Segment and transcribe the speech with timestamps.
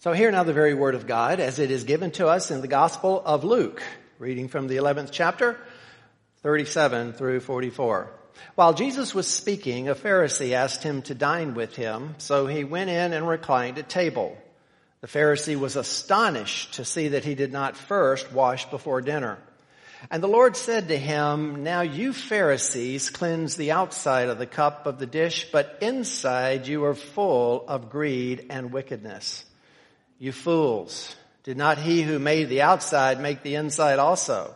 [0.00, 2.62] So hear now the very word of God as it is given to us in
[2.62, 3.82] the Gospel of Luke,
[4.18, 5.58] reading from the 11th chapter,
[6.42, 8.10] 37 through 44.
[8.54, 12.88] While Jesus was speaking, a Pharisee asked him to dine with him, so he went
[12.88, 14.38] in and reclined at table.
[15.02, 19.36] The Pharisee was astonished to see that he did not first wash before dinner.
[20.10, 24.86] And the Lord said to him, Now you Pharisees cleanse the outside of the cup
[24.86, 29.44] of the dish, but inside you are full of greed and wickedness.
[30.20, 34.54] You fools, did not he who made the outside make the inside also?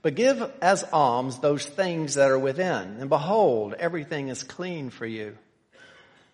[0.00, 5.04] But give as alms those things that are within, and behold, everything is clean for
[5.04, 5.36] you.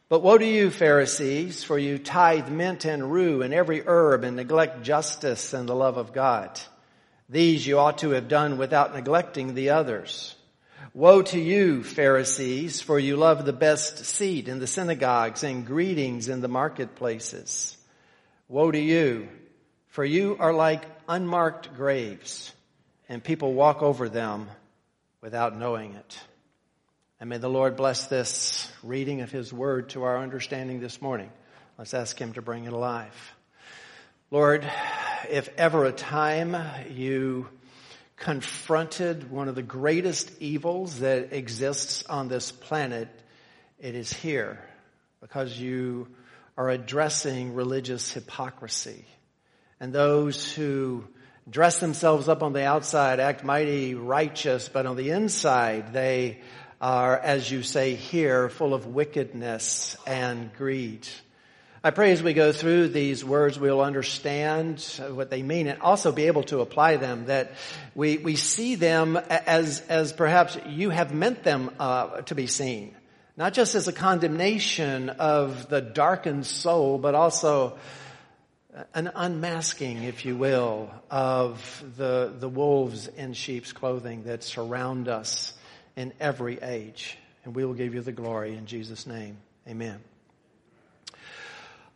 [0.09, 4.37] But woe to you, Pharisees, for you tithe mint and rue and every herb and
[4.37, 6.61] neglect justice and the love of God.
[7.29, 10.37] These you ought to have done without neglecting the others.
[10.95, 16.29] Woe to you, Pharisees, for you love the best seat in the synagogues and greetings
[16.29, 17.77] in the marketplaces.
[18.53, 19.29] Woe to you,
[19.87, 22.53] for you are like unmarked graves,
[23.09, 24.47] and people walk over them
[25.23, 26.19] without knowing it.
[27.19, 31.31] And may the Lord bless this reading of His Word to our understanding this morning.
[31.79, 33.35] Let's ask Him to bring it alive.
[34.31, 34.71] Lord,
[35.31, 36.55] if ever a time
[36.91, 37.49] you
[38.17, 43.09] confronted one of the greatest evils that exists on this planet,
[43.81, 44.63] it is here
[45.23, 46.09] because you
[46.57, 49.05] are addressing religious hypocrisy.
[49.81, 51.05] And those who
[51.49, 56.41] dress themselves up on the outside act mighty righteous, but on the inside they
[56.81, 61.09] are, as you say here, full of wickedness and greed.
[61.85, 64.81] I pray as we go through these words, we'll understand
[65.11, 67.55] what they mean and also be able to apply them, that
[67.97, 72.95] we, we see them as, as perhaps you have meant them uh, to be seen.
[73.43, 77.77] Not just as a condemnation of the darkened soul, but also
[78.95, 85.55] an unmasking, if you will, of the, the wolves in sheep's clothing that surround us
[85.97, 87.19] in every age.
[87.45, 89.39] And we will give you the glory in Jesus' name.
[89.67, 89.99] Amen.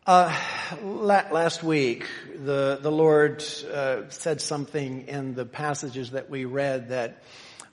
[0.05, 0.37] Uh,
[0.83, 2.09] last week,
[2.45, 7.23] the, the Lord uh, said something in the passages that we read that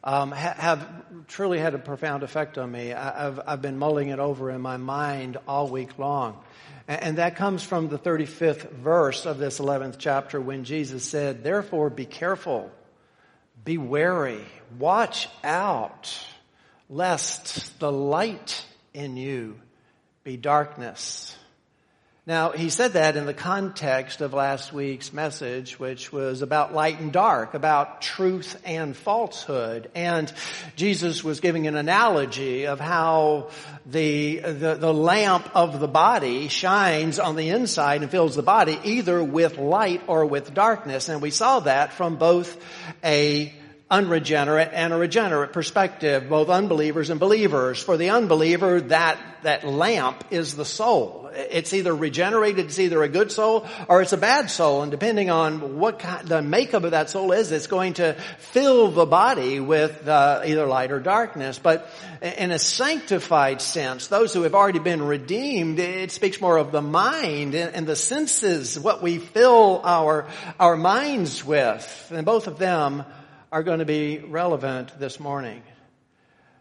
[0.03, 0.87] um, ha- have
[1.27, 2.93] truly had a profound effect on me.
[2.93, 6.39] I- have I've been mulling it over in my mind all week long.
[6.87, 11.43] And, and that comes from the 35th verse of this 11th chapter when Jesus said,
[11.43, 12.71] Therefore be careful,
[13.63, 14.43] be wary,
[14.77, 16.25] watch out,
[16.89, 19.59] lest the light in you
[20.23, 21.35] be darkness.
[22.25, 27.01] Now, he said that in the context of last week's message, which was about light
[27.01, 29.91] and dark, about truth and falsehood.
[29.93, 30.31] And
[30.77, 33.49] Jesus was giving an analogy of how
[33.85, 38.79] the, the, the, lamp of the body shines on the inside and fills the body
[38.85, 41.09] either with light or with darkness.
[41.09, 42.57] And we saw that from both
[43.03, 43.53] a
[43.93, 47.81] unregenerate and a regenerate perspective, both unbelievers and believers.
[47.81, 51.29] For the unbeliever, that, that lamp is the soul.
[51.35, 54.81] It's either regenerated, it's either a good soul or it's a bad soul.
[54.81, 58.89] And depending on what kind, the makeup of that soul is, it's going to fill
[58.89, 61.59] the body with uh, either light or darkness.
[61.59, 61.87] But
[62.19, 66.81] in a sanctified sense, those who have already been redeemed, it speaks more of the
[66.81, 70.27] mind and the senses, what we fill our,
[70.59, 72.11] our minds with.
[72.11, 73.05] And both of them
[73.53, 75.61] are going to be relevant this morning.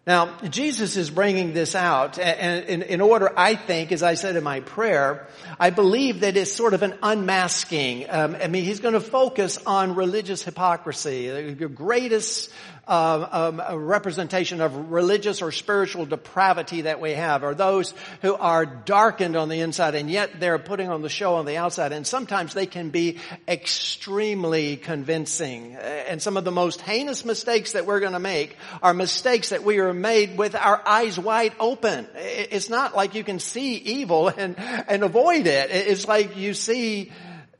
[0.06, 4.44] Now, Jesus is bringing this out, and in order, I think, as I said in
[4.44, 5.26] my prayer,
[5.58, 8.10] I believe that it's sort of an unmasking.
[8.10, 12.50] Um, I mean, he's going to focus on religious hypocrisy, the greatest
[12.86, 18.66] uh, um, representation of religious or spiritual depravity that we have or those who are
[18.66, 21.92] darkened on the inside and yet they're putting on the show on the outside.
[21.92, 25.76] And sometimes they can be extremely convincing.
[25.76, 29.62] And some of the most heinous mistakes that we're going to make are mistakes that
[29.62, 32.08] we are made with our eyes wide open.
[32.16, 35.70] It's not like you can see evil and, and avoid it.
[35.70, 37.12] It's like you see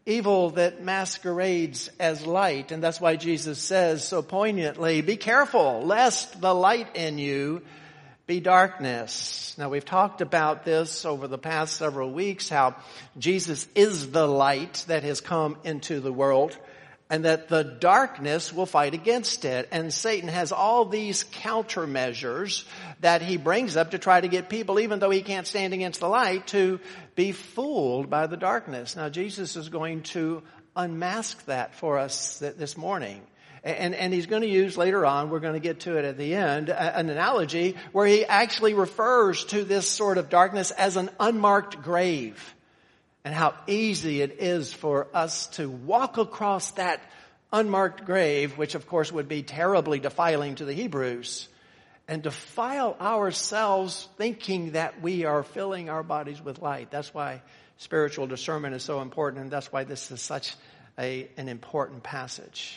[0.05, 2.73] evil that masquerades as light.
[2.73, 7.63] And that's why Jesus says so poignantly, be careful lest the light in you
[8.27, 9.55] be darkness.
[9.59, 12.77] Now we've talked about this over the past several weeks, how
[13.19, 16.57] Jesus is the light that has come into the world
[17.13, 19.69] and that the darkness will fight against it.
[19.71, 22.65] And Satan has all these countermeasures
[23.01, 26.01] that he brings up to try to get people, even though he can't stand against
[26.01, 26.81] the light, to
[27.15, 28.97] be fooled by the darkness.
[28.97, 30.43] Now Jesus is going to
[30.75, 33.21] unmask that for us this morning.
[33.63, 36.17] And, and he's going to use later on, we're going to get to it at
[36.17, 41.11] the end, an analogy where he actually refers to this sort of darkness as an
[41.21, 42.55] unmarked grave.
[43.25, 47.01] And how easy it is for us to walk across that
[47.53, 51.49] unmarked grave, which of course would be terribly defiling to the Hebrews,
[52.09, 56.91] and defile ourselves thinking that we are filling our bodies with light.
[56.91, 57.43] That's why
[57.79, 60.57] spiritual discernment is so important, and that's why this is such
[60.99, 62.77] a, an important passage.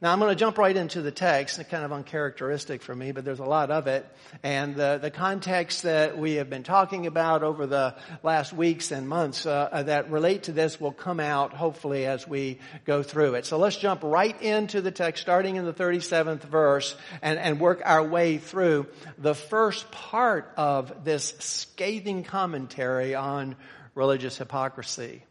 [0.00, 1.60] Now I'm going to jump right into the text.
[1.68, 4.06] Kind of uncharacteristic for me, but there's a lot of it.
[4.44, 9.08] And the, the context that we have been talking about over the last weeks and
[9.08, 13.34] months uh, uh, that relate to this will come out hopefully as we go through
[13.34, 13.44] it.
[13.44, 17.82] So let's jump right into the text, starting in the 37th verse, and, and work
[17.84, 18.86] our way through
[19.18, 23.56] the first part of this scathing commentary on
[23.96, 25.24] religious hypocrisy.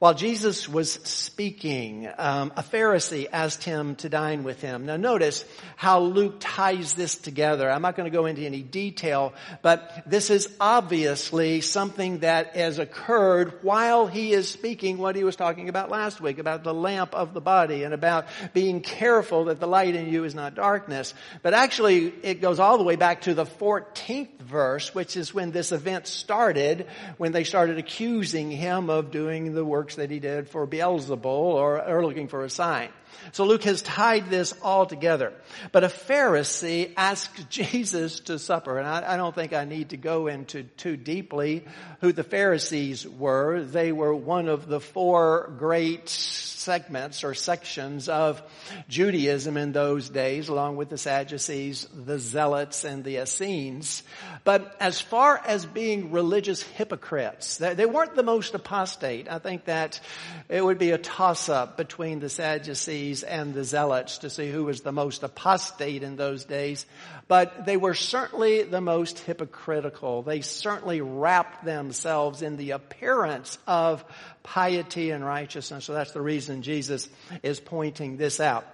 [0.00, 4.86] While Jesus was speaking, um, a Pharisee asked him to dine with him.
[4.86, 5.44] Now notice
[5.76, 7.70] how Luke ties this together.
[7.70, 12.78] I'm not going to go into any detail, but this is obviously something that has
[12.78, 17.14] occurred while he is speaking what he was talking about last week, about the lamp
[17.14, 21.12] of the body and about being careful that the light in you is not darkness.
[21.42, 25.50] But actually, it goes all the way back to the 14th verse, which is when
[25.50, 26.86] this event started,
[27.18, 31.24] when they started accusing him of doing the work works that he did for Beelzebul
[31.24, 32.90] or, or looking for a sign.
[33.32, 35.32] So Luke has tied this all together.
[35.72, 39.96] But a Pharisee asked Jesus to supper, and I, I, don't think I need to
[39.96, 41.64] go into too deeply
[42.00, 43.62] who the Pharisees were.
[43.62, 48.42] They were one of the four great segments or sections of
[48.88, 54.02] Judaism in those days, along with the Sadducees, the Zealots, and the Essenes.
[54.44, 59.28] But as far as being religious hypocrites, they weren't the most apostate.
[59.28, 60.00] I think that
[60.48, 64.80] it would be a toss-up between the Sadducees and the Zealots to see who was
[64.80, 66.86] the most apostate in those days.
[67.28, 70.22] But they were certainly the most hypocritical.
[70.22, 74.04] They certainly wrapped themselves in the appearance of
[74.42, 75.84] piety and righteousness.
[75.84, 77.08] So that's the reason Jesus
[77.42, 78.66] is pointing this out.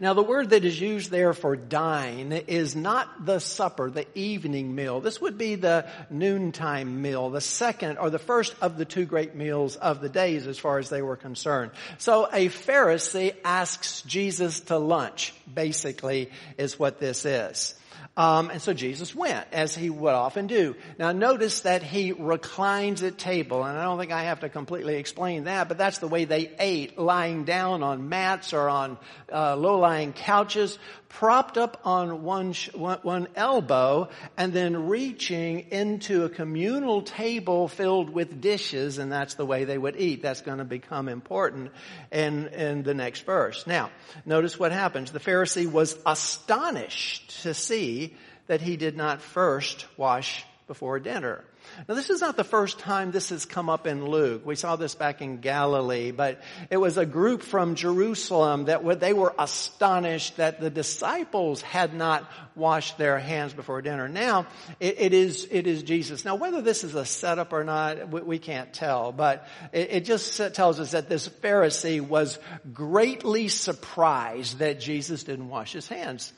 [0.00, 4.74] Now the word that is used there for dine is not the supper, the evening
[4.74, 5.00] meal.
[5.00, 9.34] This would be the noontime meal, the second or the first of the two great
[9.34, 11.72] meals of the days as far as they were concerned.
[11.98, 17.74] So a Pharisee asks Jesus to lunch, basically is what this is.
[18.14, 20.76] Um, and so Jesus went, as he would often do.
[20.98, 24.96] Now notice that he reclines at table, and I don't think I have to completely
[24.96, 28.98] explain that, but that's the way they ate, lying down on mats or on
[29.32, 30.78] uh, low-lying couches,
[31.12, 38.40] propped up on one, one elbow, and then reaching into a communal table filled with
[38.40, 40.22] dishes, and that's the way they would eat.
[40.22, 41.70] That's going to become important
[42.10, 43.66] in, in the next verse.
[43.66, 43.90] Now,
[44.24, 45.12] notice what happens.
[45.12, 48.16] The Pharisee was astonished to see
[48.46, 51.44] that he did not first wash before dinner.
[51.88, 54.44] Now this is not the first time this has come up in Luke.
[54.44, 59.12] We saw this back in Galilee, but it was a group from Jerusalem that they
[59.12, 64.08] were astonished that the disciples had not washed their hands before dinner.
[64.08, 64.46] Now
[64.80, 66.24] it, it is it is Jesus.
[66.24, 70.04] Now whether this is a setup or not, we, we can't tell, but it, it
[70.04, 72.38] just tells us that this Pharisee was
[72.72, 76.32] greatly surprised that Jesus didn't wash his hands.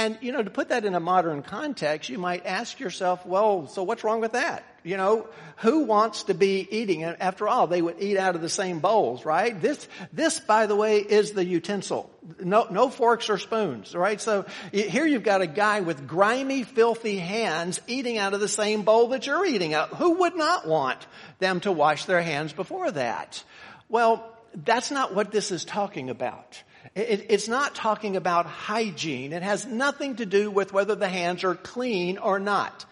[0.00, 3.66] And, you know, to put that in a modern context, you might ask yourself, well,
[3.66, 4.64] so what's wrong with that?
[4.82, 7.04] You know, who wants to be eating?
[7.04, 9.60] And after all, they would eat out of the same bowls, right?
[9.60, 12.10] This, this, by the way, is the utensil.
[12.42, 14.18] No, no forks or spoons, right?
[14.18, 18.84] So here you've got a guy with grimy, filthy hands eating out of the same
[18.84, 19.90] bowl that you're eating out.
[19.96, 21.06] Who would not want
[21.40, 23.44] them to wash their hands before that?
[23.90, 26.62] Well, that's not what this is talking about.
[26.94, 29.32] It, it's not talking about hygiene.
[29.32, 32.84] It has nothing to do with whether the hands are clean or not.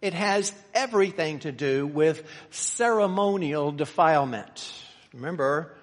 [0.00, 4.72] It has everything to do with ceremonial defilement.
[5.12, 5.74] Remember,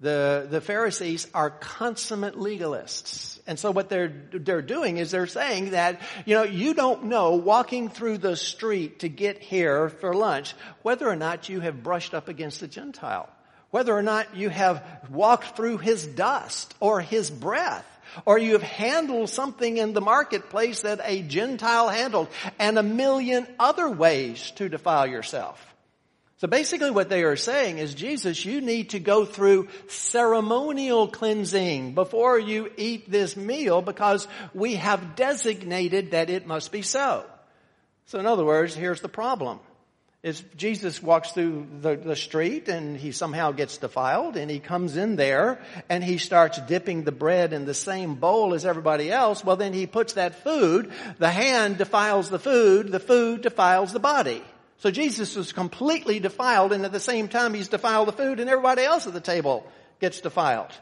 [0.00, 3.38] the, the Pharisees are consummate legalists.
[3.46, 7.36] And so what they're, they're doing is they're saying that, you know, you don't know
[7.36, 12.14] walking through the street to get here for lunch whether or not you have brushed
[12.14, 13.28] up against a Gentile
[13.76, 17.84] whether or not you have walked through his dust or his breath,
[18.24, 22.28] or you have handled something in the marketplace that a Gentile handled,
[22.58, 25.62] and a million other ways to defile yourself.
[26.38, 31.92] So basically what they are saying is, Jesus, you need to go through ceremonial cleansing
[31.92, 37.26] before you eat this meal because we have designated that it must be so.
[38.06, 39.60] So in other words, here's the problem
[40.26, 44.96] is Jesus walks through the, the street and he somehow gets defiled and he comes
[44.96, 49.44] in there and he starts dipping the bread in the same bowl as everybody else.
[49.44, 50.90] Well, then he puts that food,
[51.20, 54.42] the hand defiles the food, the food defiles the body.
[54.78, 58.50] So Jesus was completely defiled and at the same time he's defiled the food and
[58.50, 59.64] everybody else at the table
[60.00, 60.72] gets defiled.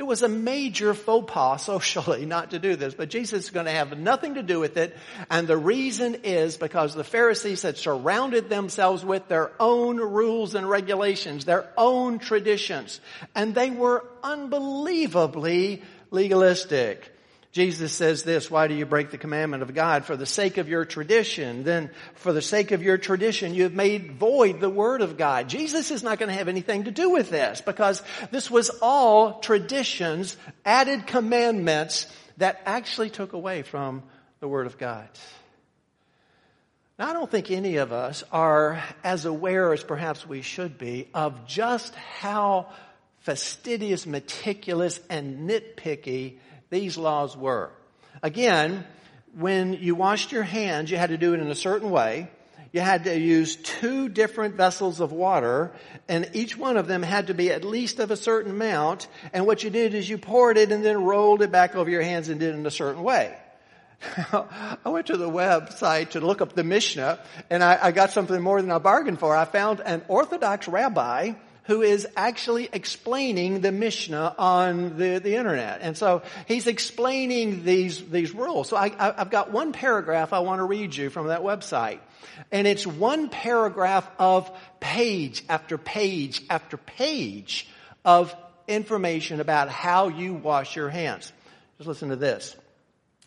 [0.00, 3.66] It was a major faux pas socially not to do this, but Jesus is going
[3.66, 4.96] to have nothing to do with it.
[5.30, 10.66] And the reason is because the Pharisees had surrounded themselves with their own rules and
[10.66, 12.98] regulations, their own traditions,
[13.34, 17.12] and they were unbelievably legalistic.
[17.52, 20.04] Jesus says this, why do you break the commandment of God?
[20.04, 21.64] For the sake of your tradition.
[21.64, 25.48] Then for the sake of your tradition, you have made void the word of God.
[25.48, 29.40] Jesus is not going to have anything to do with this because this was all
[29.40, 34.04] traditions, added commandments that actually took away from
[34.38, 35.08] the word of God.
[37.00, 41.08] Now, I don't think any of us are as aware as perhaps we should be
[41.14, 42.68] of just how
[43.20, 46.36] fastidious, meticulous, and nitpicky
[46.70, 47.70] these laws were.
[48.22, 48.84] Again,
[49.36, 52.30] when you washed your hands, you had to do it in a certain way.
[52.72, 55.72] You had to use two different vessels of water,
[56.08, 59.08] and each one of them had to be at least of a certain amount.
[59.32, 62.02] And what you did is you poured it and then rolled it back over your
[62.02, 63.36] hands and did it in a certain way.
[64.32, 67.18] I went to the website to look up the Mishnah,
[67.50, 69.34] and I, I got something more than I bargained for.
[69.36, 71.32] I found an Orthodox rabbi
[71.70, 75.82] who is actually explaining the Mishnah on the, the internet.
[75.82, 78.68] And so he's explaining these, these rules.
[78.68, 82.00] So I, I've got one paragraph I want to read you from that website.
[82.50, 84.50] And it's one paragraph of
[84.80, 87.68] page after page after page
[88.04, 88.34] of
[88.66, 91.32] information about how you wash your hands.
[91.78, 92.56] Just listen to this.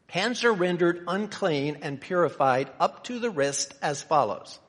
[0.07, 4.59] Hands are rendered unclean and purified up to the wrist as follows.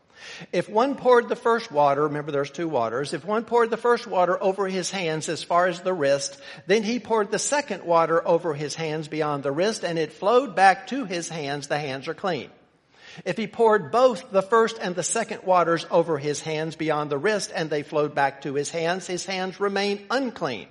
[0.52, 4.06] If one poured the first water, remember there's two waters, if one poured the first
[4.06, 8.26] water over his hands as far as the wrist, then he poured the second water
[8.26, 12.08] over his hands beyond the wrist and it flowed back to his hands, the hands
[12.08, 12.50] are clean.
[13.24, 17.18] If he poured both the first and the second waters over his hands beyond the
[17.18, 20.68] wrist and they flowed back to his hands, his hands remain unclean.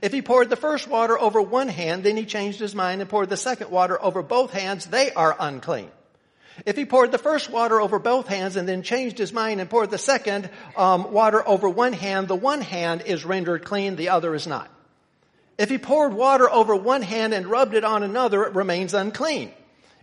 [0.00, 3.10] If he poured the first water over one hand, then he changed his mind and
[3.10, 5.90] poured the second water over both hands, they are unclean.
[6.66, 9.68] If he poured the first water over both hands and then changed his mind and
[9.68, 14.10] poured the second um, water over one hand, the one hand is rendered clean, the
[14.10, 14.70] other is not.
[15.58, 19.52] If he poured water over one hand and rubbed it on another, it remains unclean.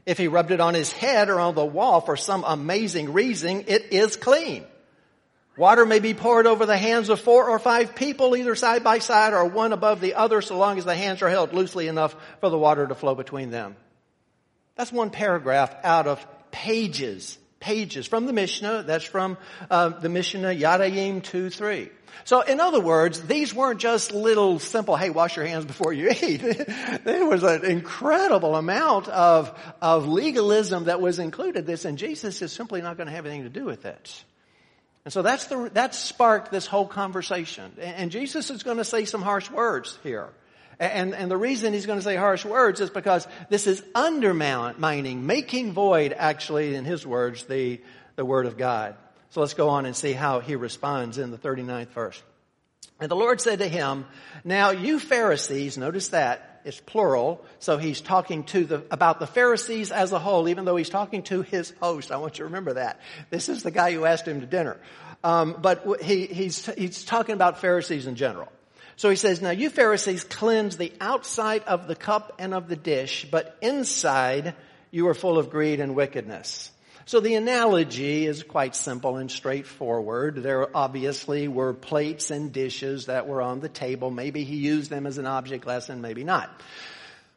[0.05, 3.65] If he rubbed it on his head or on the wall for some amazing reason,
[3.67, 4.65] it is clean.
[5.57, 8.99] Water may be poured over the hands of four or five people, either side by
[8.99, 12.15] side or one above the other, so long as the hands are held loosely enough
[12.39, 13.75] for the water to flow between them.
[14.75, 18.83] That's one paragraph out of pages, pages from the Mishnah.
[18.83, 19.37] That's from
[19.69, 21.89] uh, the Mishnah Yadayim 2, 3.
[22.25, 26.09] So in other words, these weren't just little simple, hey, wash your hands before you
[26.21, 26.41] eat.
[27.03, 32.51] there was an incredible amount of, of legalism that was included this, and Jesus is
[32.51, 34.23] simply not going to have anything to do with it.
[35.05, 37.71] And so that's the, that sparked this whole conversation.
[37.79, 40.29] And Jesus is going to say some harsh words here.
[40.79, 45.25] And, and the reason he's going to say harsh words is because this is undermining,
[45.25, 47.81] making void, actually, in his words, the,
[48.15, 48.95] the word of God.
[49.31, 52.24] So let's go on and see how he responds in the 39th verse.
[53.00, 54.05] And the Lord said to him,
[54.43, 59.91] now you Pharisees, notice that, it's plural, so he's talking to the, about the Pharisees
[59.91, 62.12] as a whole, even though he's talking to his host.
[62.12, 63.00] I want you to remember that.
[63.29, 64.77] This is the guy who asked him to dinner.
[65.24, 68.50] Um, but he, he's, he's talking about Pharisees in general.
[68.99, 72.75] So he says, now you Pharisees cleanse the outside of the cup and of the
[72.75, 74.55] dish, but inside
[74.91, 76.69] you are full of greed and wickedness.
[77.05, 80.43] So the analogy is quite simple and straightforward.
[80.43, 84.11] There obviously were plates and dishes that were on the table.
[84.11, 86.49] Maybe he used them as an object lesson, maybe not.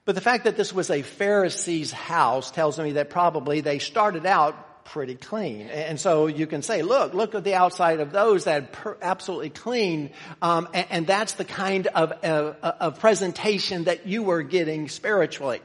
[0.04, 4.26] But the fact that this was a Pharisee's house tells me that probably they started
[4.26, 5.68] out pretty clean.
[5.68, 9.50] And so you can say, look, look at the outside of those that are absolutely
[9.50, 10.10] clean.
[10.40, 15.60] Um, and, and, that's the kind of, uh, of presentation that you were getting spiritually.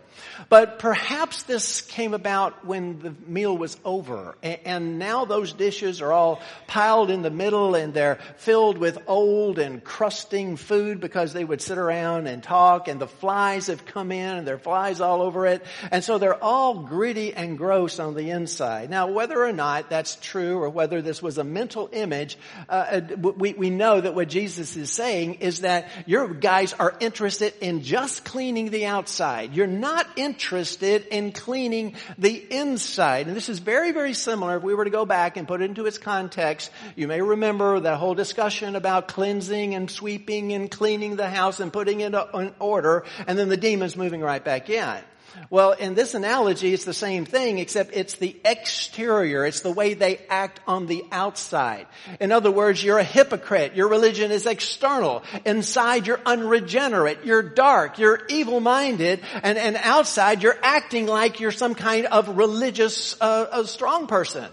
[0.50, 6.12] But perhaps this came about when the meal was over and now those dishes are
[6.12, 11.44] all piled in the middle and they're filled with old and crusting food because they
[11.44, 15.02] would sit around and talk and the flies have come in and there are flies
[15.02, 15.64] all over it.
[15.92, 18.90] And so they're all gritty and gross on the inside.
[18.90, 22.38] Now whether or not that's true or whether this was a mental image,
[22.70, 26.96] uh, uh we, we know that what Jesus is saying is that your guys are
[27.00, 29.54] interested in just cleaning the outside.
[29.54, 33.28] You're not interested in cleaning the inside.
[33.28, 34.58] And this is very, very similar.
[34.58, 37.80] If we were to go back and put it into its context, you may remember
[37.80, 42.54] that whole discussion about cleansing and sweeping and cleaning the house and putting it in
[42.60, 44.98] order and then the demons moving right back in.
[45.50, 49.46] Well, in this analogy, it's the same thing, except it's the exterior.
[49.46, 51.88] It's the way they act on the outside.
[52.20, 53.76] In other words, you're a hypocrite.
[53.76, 55.24] Your religion is external.
[55.46, 57.24] Inside, you're unregenerate.
[57.24, 58.00] You're dark.
[58.00, 59.22] You're evil-minded.
[59.44, 64.50] And, and outside, you're acting like you're some kind of religious, uh, strong person.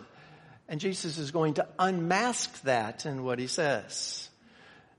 [0.68, 4.28] And Jesus is going to unmask that in what he says.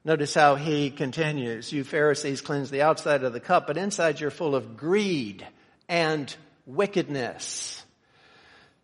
[0.03, 1.72] Notice how he continues.
[1.72, 5.46] You Pharisees cleanse the outside of the cup, but inside you're full of greed
[5.88, 7.84] and wickedness.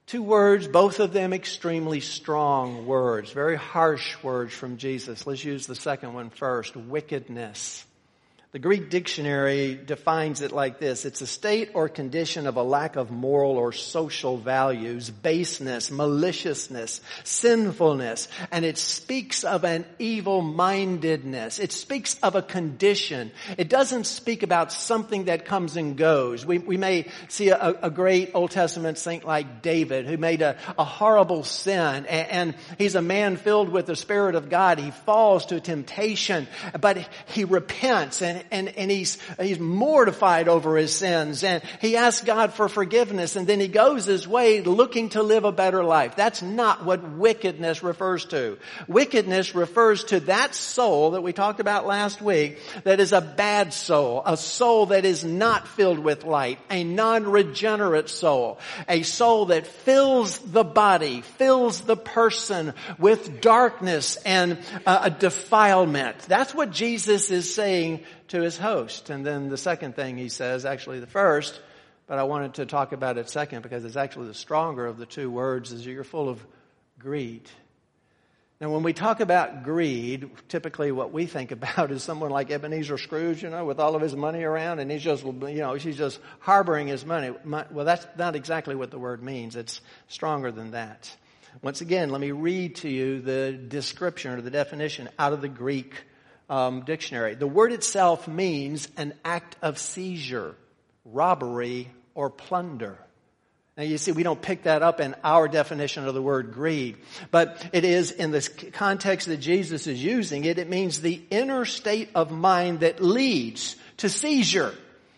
[0.08, 5.26] Two words, both of them extremely strong words, very harsh words from Jesus.
[5.26, 7.86] Let's use the second one first, wickedness.
[8.52, 11.06] The Greek dictionary defines it like this.
[11.06, 17.00] It's a state or condition of a lack of moral or social values, baseness, maliciousness,
[17.24, 21.60] sinfulness, and it speaks of an evil-mindedness.
[21.60, 23.32] It speaks of a condition.
[23.58, 26.46] It doesn't speak about something that comes and goes.
[26.46, 30.58] We, we may see a, a, great Old Testament saint like David who made a,
[30.78, 34.78] a horrible sin and, and he's a man filled with the Spirit of God.
[34.78, 36.48] He falls to temptation,
[36.82, 42.26] but he repents and and, and he's, he's mortified over his sins and he asks
[42.26, 46.16] God for forgiveness and then he goes his way looking to live a better life.
[46.16, 48.58] That's not what wickedness refers to.
[48.88, 53.74] Wickedness refers to that soul that we talked about last week that is a bad
[53.74, 59.68] soul, a soul that is not filled with light, a non-regenerate soul, a soul that
[59.68, 66.18] fills the body, fills the person with darkness and uh, a defilement.
[66.20, 69.10] That's what Jesus is saying to his host.
[69.10, 71.60] And then the second thing he says, actually the first,
[72.08, 75.06] but I wanted to talk about it second because it's actually the stronger of the
[75.06, 76.46] two words is you're full of
[77.00, 77.50] greed.
[78.60, 83.00] Now, when we talk about greed, typically what we think about is someone like Ebenezer
[83.00, 85.98] Scrooge, you know, with all of his money around, and he's just, you know, he's
[85.98, 87.34] just harboring his money.
[87.44, 89.56] Well, that's not exactly what the word means.
[89.56, 91.12] It's stronger than that.
[91.64, 95.50] Once again, let me read to you the description or the definition out of the
[95.50, 95.96] Greek
[96.52, 97.34] um, dictionary.
[97.34, 100.54] The word itself means an act of seizure,
[101.06, 103.00] robbery, or plunder.
[103.78, 106.98] Now you see, we don't pick that up in our definition of the word greed,
[107.32, 111.64] but it is in this context that Jesus is using it, it means the inner
[111.64, 114.76] state of mind that leads to seizure,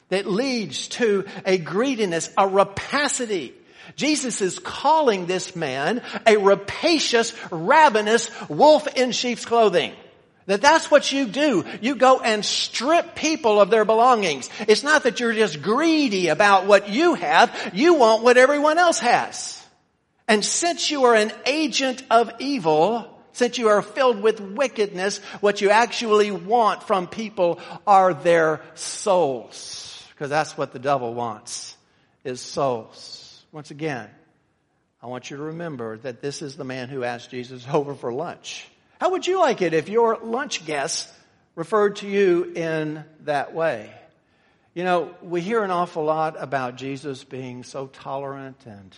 [0.10, 3.56] that leads to a greediness, a rapacity.
[3.96, 9.94] Jesus is calling this man a rapacious, ravenous wolf in sheep's clothing.
[10.46, 11.64] That that's what you do.
[11.82, 14.50] You go and strip people of their belongings.
[14.68, 17.72] It's not that you're just greedy about what you have.
[17.74, 19.62] You want what everyone else has.
[20.28, 25.62] And since you are an agent of evil, since you are filled with wickedness, what
[25.62, 30.06] you actually want from people are their souls.
[30.10, 31.76] Because that's what the devil wants,
[32.24, 33.44] is souls.
[33.52, 34.10] Once again,
[35.02, 38.14] I want you to remember that this is the man who asked Jesus over for
[38.14, 38.68] lunch.
[39.00, 41.12] How would you like it if your lunch guests
[41.56, 43.92] referred to you in that way?
[44.74, 48.96] You know, we hear an awful lot about Jesus being so tolerant and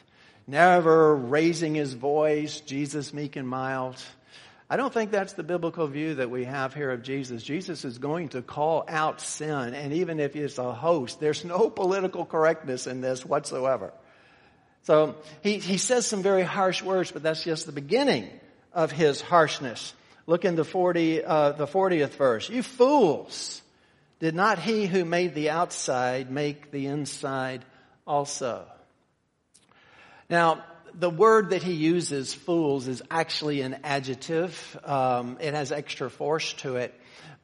[0.48, 4.02] never raising his voice, Jesus meek and mild.
[4.70, 7.44] I don't think that's the biblical view that we have here of Jesus.
[7.44, 11.70] Jesus is going to call out sin, and even if it's a host, there's no
[11.70, 13.94] political correctness in this whatsoever.
[14.84, 18.30] So he, he says some very harsh words, but that's just the beginning
[18.76, 19.94] of his harshness.
[20.28, 22.50] Look in the 40, uh, the 40th verse.
[22.50, 23.62] You fools!
[24.20, 27.66] Did not he who made the outside make the inside
[28.06, 28.66] also?
[30.30, 34.80] Now, the word that he uses, fools, is actually an adjective.
[34.84, 36.94] Um, it has extra force to it.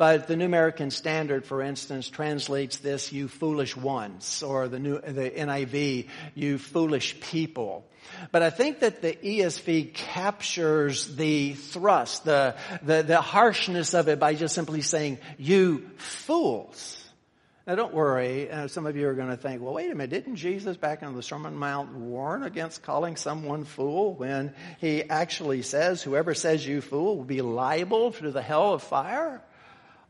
[0.02, 5.00] But the New American Standard, for instance, translates this, you foolish ones, or the, new,
[5.00, 7.86] the NIV, you foolish people.
[8.32, 14.20] But I think that the ESV captures the thrust, the, the, the harshness of it
[14.20, 16.98] by just simply saying, you fools.
[17.68, 20.10] Now don't worry, uh, some of you are going to think, well wait a minute,
[20.10, 25.62] didn't Jesus back on the Sermon Mount warn against calling someone fool when he actually
[25.62, 29.44] says, whoever says you fool will be liable to the hell of fire?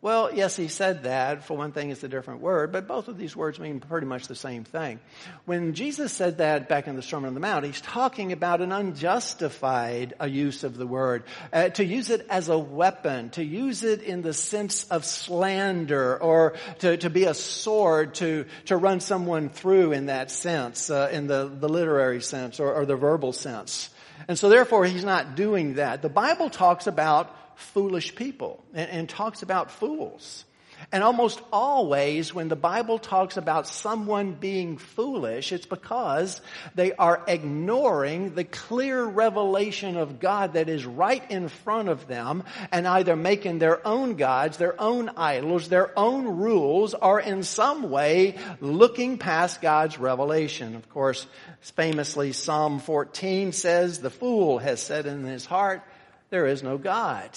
[0.03, 1.43] Well, yes, he said that.
[1.43, 4.27] For one thing, it's a different word, but both of these words mean pretty much
[4.27, 4.99] the same thing.
[5.45, 8.71] When Jesus said that back in the Sermon on the Mount, he's talking about an
[8.71, 11.23] unjustified use of the word.
[11.53, 16.17] Uh, to use it as a weapon, to use it in the sense of slander,
[16.19, 21.11] or to, to be a sword to, to run someone through in that sense, uh,
[21.13, 23.91] in the, the literary sense or, or the verbal sense.
[24.27, 26.01] And so therefore, he's not doing that.
[26.01, 30.45] The Bible talks about foolish people and, and talks about fools.
[30.91, 36.41] And almost always when the Bible talks about someone being foolish, it's because
[36.75, 42.43] they are ignoring the clear revelation of God that is right in front of them
[42.71, 47.89] and either making their own gods, their own idols, their own rules, or in some
[47.89, 50.75] way looking past God's revelation.
[50.75, 51.27] Of course,
[51.61, 55.83] famously Psalm 14 says, the fool has said in his heart,
[56.31, 57.29] there is no God.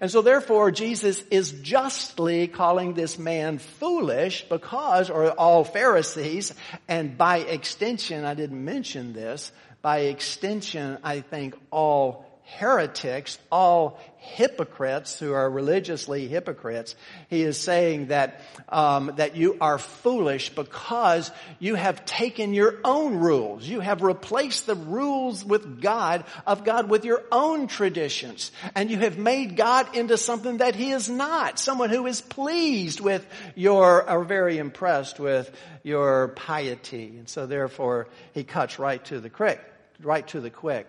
[0.00, 6.54] And so therefore Jesus is justly calling this man foolish because, or all Pharisees,
[6.88, 15.18] and by extension, I didn't mention this, by extension, I think all heretics, all hypocrites
[15.18, 16.94] who are religiously hypocrites.
[17.30, 23.16] He is saying that um, that you are foolish because you have taken your own
[23.16, 23.66] rules.
[23.66, 28.98] You have replaced the rules with God of God with your own traditions, and you
[28.98, 31.58] have made God into something that He is not.
[31.58, 35.50] Someone who is pleased with your, or very impressed with
[35.82, 39.60] your piety, and so therefore He cuts right to the quick,
[40.02, 40.86] right to the quick.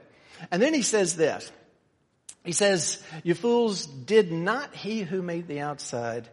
[0.52, 1.52] And then he says this.
[2.44, 6.28] He says, you fools, did not he who made the outside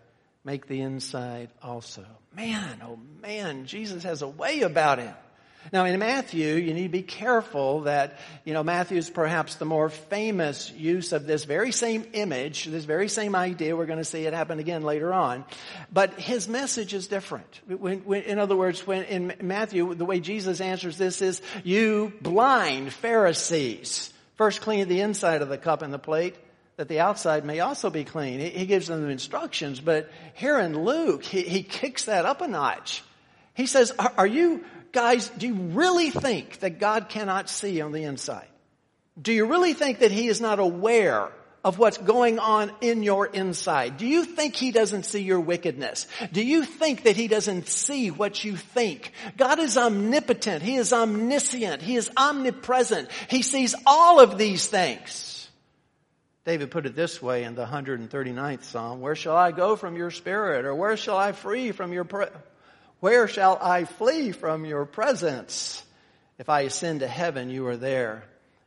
[0.44, 2.04] make the inside also?
[2.34, 5.14] Man, oh man, Jesus has a way about him.
[5.72, 9.64] Now in Matthew, you need to be careful that, you know, Matthew is perhaps the
[9.64, 13.74] more famous use of this very same image, this very same idea.
[13.76, 15.44] We're going to see it happen again later on.
[15.92, 17.60] But his message is different.
[17.66, 22.12] When, when, in other words, when in Matthew, the way Jesus answers this is, you
[22.20, 24.12] blind Pharisees.
[24.36, 26.36] First clean the inside of the cup and the plate
[26.76, 28.38] that the outside may also be clean.
[28.38, 32.48] He, gives them the instructions, but here in Luke, he, he kicks that up a
[32.48, 33.02] notch.
[33.54, 37.92] He says, are, are you guys, do you really think that God cannot see on
[37.92, 38.48] the inside?
[39.20, 41.30] Do you really think that he is not aware
[41.66, 43.96] of what's going on in your inside?
[43.96, 46.06] Do you think He doesn't see your wickedness?
[46.32, 49.10] Do you think that He doesn't see what you think?
[49.36, 50.62] God is omnipotent.
[50.62, 51.82] He is omniscient.
[51.82, 53.10] He is omnipresent.
[53.28, 55.48] He sees all of these things.
[56.44, 60.12] David put it this way in the 139th Psalm, where shall I go from your
[60.12, 60.66] spirit?
[60.66, 62.28] Or where shall I flee from your pre-
[63.00, 65.84] where shall I flee from your presence?
[66.38, 68.22] If I ascend to heaven, you are there.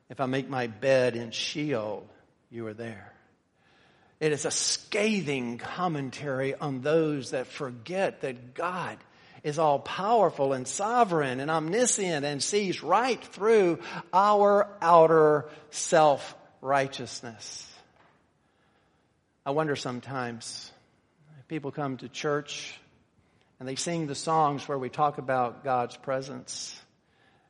[0.10, 2.06] If I make my bed in Sheol,
[2.50, 3.14] you are there.
[4.20, 8.98] It is a scathing commentary on those that forget that God
[9.44, 13.80] is all powerful and sovereign and omniscient and sees right through
[14.12, 17.66] our outer self righteousness.
[19.46, 20.72] I wonder sometimes
[21.48, 22.78] people come to church
[23.60, 26.78] and they sing the songs where we talk about God's presence.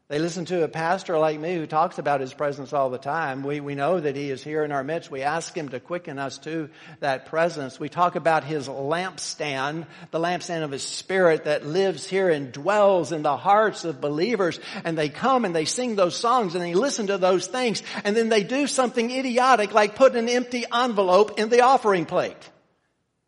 [0.09, 3.43] They listen to a pastor like me who talks about his presence all the time.
[3.43, 5.11] We, we know that he is here in our midst.
[5.11, 7.79] We ask him to quicken us to that presence.
[7.79, 13.11] We talk about his lampstand, the lampstand of his spirit that lives here and dwells
[13.11, 14.59] in the hearts of believers.
[14.83, 17.83] And they come and they sing those songs and they listen to those things.
[18.03, 22.49] And then they do something idiotic like put an empty envelope in the offering plate.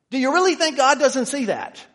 [0.10, 1.86] Do you really think God doesn't see that?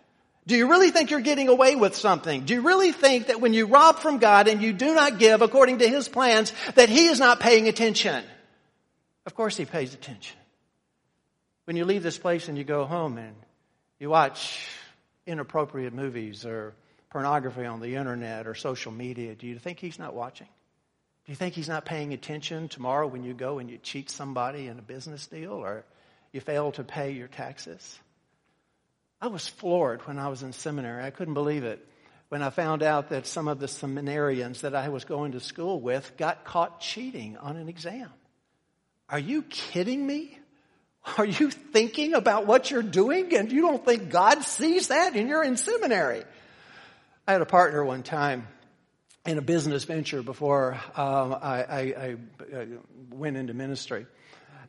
[0.46, 2.44] Do you really think you're getting away with something?
[2.44, 5.42] Do you really think that when you rob from God and you do not give
[5.42, 8.22] according to His plans, that He is not paying attention?
[9.26, 10.36] Of course He pays attention.
[11.64, 13.34] When you leave this place and you go home and
[13.98, 14.68] you watch
[15.26, 16.74] inappropriate movies or
[17.10, 20.46] pornography on the internet or social media, do you think He's not watching?
[21.24, 24.68] Do you think He's not paying attention tomorrow when you go and you cheat somebody
[24.68, 25.84] in a business deal or
[26.30, 27.98] you fail to pay your taxes?
[29.20, 31.02] I was floored when I was in seminary.
[31.02, 31.86] I couldn't believe it
[32.28, 35.80] when I found out that some of the seminarians that I was going to school
[35.80, 38.10] with got caught cheating on an exam.
[39.08, 40.38] Are you kidding me?
[41.18, 45.28] Are you thinking about what you're doing and you don't think God sees that and
[45.28, 46.24] you're in seminary?
[47.26, 48.48] I had a partner one time
[49.24, 52.16] in a business venture before um, I, I,
[52.54, 52.66] I
[53.10, 54.06] went into ministry.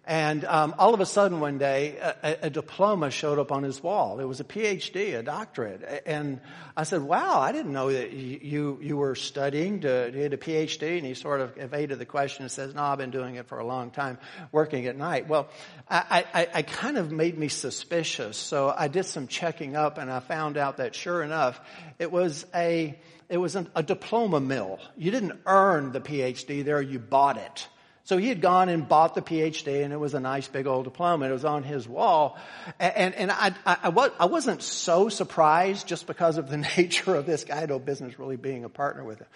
[0.07, 3.83] And um, all of a sudden one day, a, a, diploma showed up on his
[3.83, 4.21] wall.
[4.21, 6.03] It was a PhD, a doctorate.
[6.05, 6.39] And
[6.77, 10.95] I said, wow, I didn't know that you, you were studying to get a PhD.
[10.95, 13.59] And he sort of evaded the question and says, no, I've been doing it for
[13.59, 14.17] a long time,
[14.53, 15.27] working at night.
[15.27, 15.49] Well,
[15.89, 18.37] I, I, I kind of made me suspicious.
[18.37, 21.59] So I did some checking up and I found out that sure enough,
[21.99, 24.79] it was a, it was a diploma mill.
[24.95, 27.67] You didn't earn the PhD there, you bought it.
[28.07, 30.85] So he had gone and bought the PhD and it was a nice big old
[30.85, 31.27] diploma.
[31.27, 32.37] It was on his wall.
[32.79, 37.43] And, and I, I, I wasn't so surprised just because of the nature of this
[37.43, 37.65] guy.
[37.65, 39.27] No business really being a partner with him.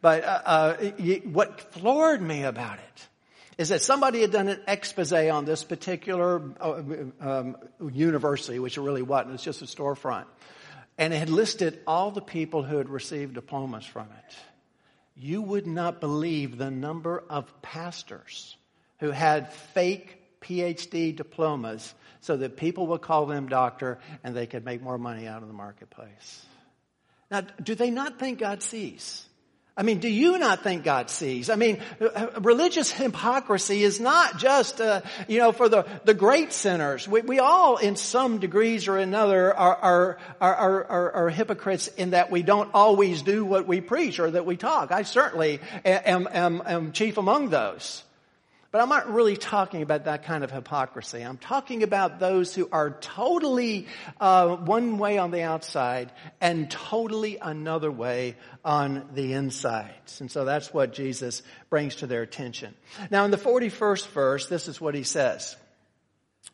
[0.00, 0.76] But uh, uh,
[1.24, 3.08] what floored me about it
[3.58, 6.82] is that somebody had done an expose on this particular uh,
[7.20, 7.56] um,
[7.92, 9.34] university, which it really wasn't.
[9.34, 10.26] It's just a storefront.
[10.98, 14.36] And it had listed all the people who had received diplomas from it.
[15.14, 18.56] You would not believe the number of pastors
[18.98, 24.64] who had fake PhD diplomas so that people would call them doctor and they could
[24.64, 26.44] make more money out of the marketplace.
[27.30, 29.26] Now, do they not think God sees?
[29.76, 31.48] I mean, do you not think God sees?
[31.48, 31.80] I mean,
[32.40, 37.06] religious hypocrisy is not just, uh, you know, for the, the great sinners.
[37.08, 42.10] We, we all, in some degrees or another, are, are, are, are, are hypocrites in
[42.10, 44.92] that we don't always do what we preach or that we talk.
[44.92, 48.02] I certainly am, am, am chief among those.
[48.72, 51.22] But I'm not really talking about that kind of hypocrisy.
[51.22, 53.88] I'm talking about those who are totally
[54.20, 59.94] uh, one way on the outside and totally another way on the inside.
[60.20, 62.74] And so that's what Jesus brings to their attention.
[63.10, 65.56] Now in the 41st verse, this is what he says.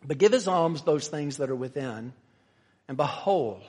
[0.03, 2.15] But give his alms those things that are within,
[2.89, 3.63] and behold,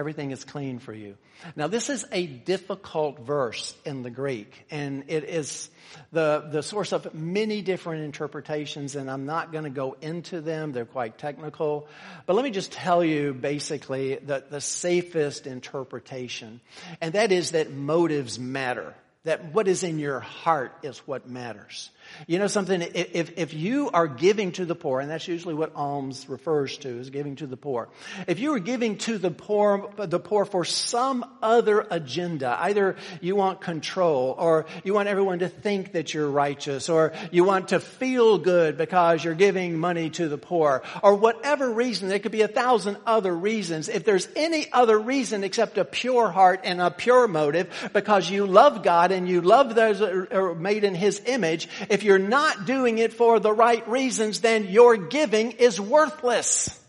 [0.00, 1.18] Everything is clean for you.
[1.56, 5.68] Now this is a difficult verse in the Greek and it is
[6.10, 10.72] the, the source of many different interpretations and I'm not going to go into them.
[10.72, 11.86] They're quite technical.
[12.24, 16.62] But let me just tell you basically the, the safest interpretation.
[17.02, 18.94] And that is that motives matter.
[19.24, 21.90] That what is in your heart is what matters.
[22.26, 25.74] You know something, if, if you are giving to the poor, and that's usually what
[25.74, 27.88] alms refers to, is giving to the poor.
[28.26, 33.36] If you are giving to the poor, the poor for some other agenda, either you
[33.36, 37.80] want control, or you want everyone to think that you're righteous, or you want to
[37.80, 42.42] feel good because you're giving money to the poor, or whatever reason, there could be
[42.42, 43.88] a thousand other reasons.
[43.88, 48.46] If there's any other reason except a pure heart and a pure motive, because you
[48.46, 52.18] love God and you love those that are made in His image, if if you're
[52.18, 56.80] not doing it for the right reasons, then your giving is worthless.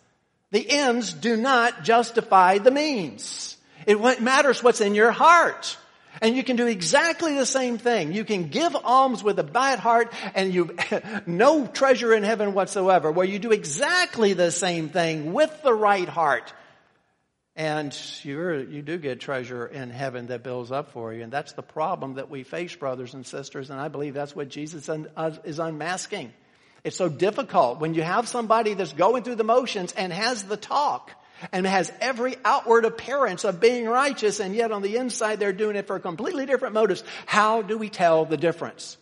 [0.51, 3.57] The ends do not justify the means.
[3.85, 5.77] It matters what's in your heart.
[6.21, 8.13] And you can do exactly the same thing.
[8.13, 10.71] You can give alms with a bad heart and you've
[11.27, 16.07] no treasure in heaven whatsoever, where you do exactly the same thing with the right
[16.07, 16.53] heart.
[17.61, 21.21] And you you do get treasure in heaven that builds up for you.
[21.21, 23.69] And that's the problem that we face, brothers and sisters.
[23.69, 26.33] And I believe that's what Jesus uh, is unmasking.
[26.83, 30.57] It's so difficult when you have somebody that's going through the motions and has the
[30.57, 31.11] talk
[31.51, 35.75] and has every outward appearance of being righteous and yet on the inside they're doing
[35.75, 37.03] it for completely different motives.
[37.27, 38.97] How do we tell the difference?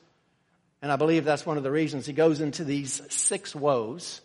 [0.82, 4.19] And I believe that's one of the reasons he goes into these six woes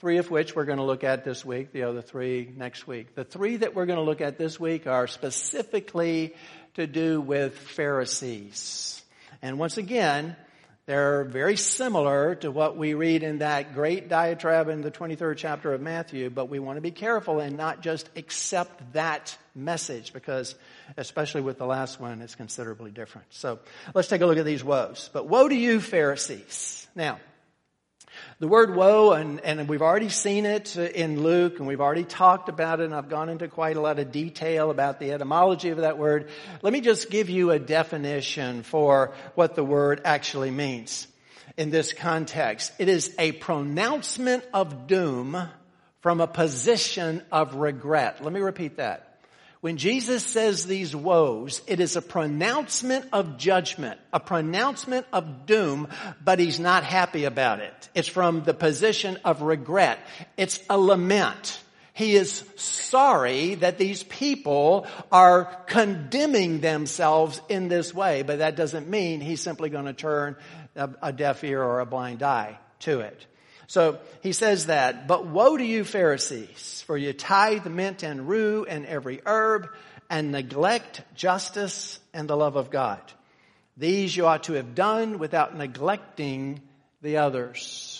[0.00, 3.14] three of which we're going to look at this week, the other three next week.
[3.14, 6.34] The three that we're going to look at this week are specifically
[6.74, 9.02] to do with Pharisees.
[9.42, 10.36] And once again,
[10.86, 15.74] they're very similar to what we read in that great diatribe in the 23rd chapter
[15.74, 20.54] of Matthew, but we want to be careful and not just accept that message because
[20.96, 23.26] especially with the last one, it's considerably different.
[23.30, 23.58] So
[23.94, 25.10] let's take a look at these woes.
[25.12, 26.88] But woe to you, Pharisees.
[26.94, 27.20] Now,
[28.38, 32.48] the word woe, and, and we've already seen it in Luke, and we've already talked
[32.48, 35.78] about it, and I've gone into quite a lot of detail about the etymology of
[35.78, 36.30] that word.
[36.62, 41.06] Let me just give you a definition for what the word actually means
[41.56, 42.72] in this context.
[42.78, 45.36] It is a pronouncement of doom
[46.00, 48.24] from a position of regret.
[48.24, 49.09] Let me repeat that.
[49.60, 55.88] When Jesus says these woes, it is a pronouncement of judgment, a pronouncement of doom,
[56.24, 57.90] but he's not happy about it.
[57.94, 59.98] It's from the position of regret.
[60.38, 61.60] It's a lament.
[61.92, 68.88] He is sorry that these people are condemning themselves in this way, but that doesn't
[68.88, 70.36] mean he's simply going to turn
[70.74, 73.26] a, deaf ear or a blind eye to it.
[73.70, 78.66] So he says that, but woe to you Pharisees, for you tithe mint and rue
[78.68, 79.68] and every herb
[80.10, 83.00] and neglect justice and the love of God.
[83.76, 86.62] These you ought to have done without neglecting
[87.00, 87.99] the others.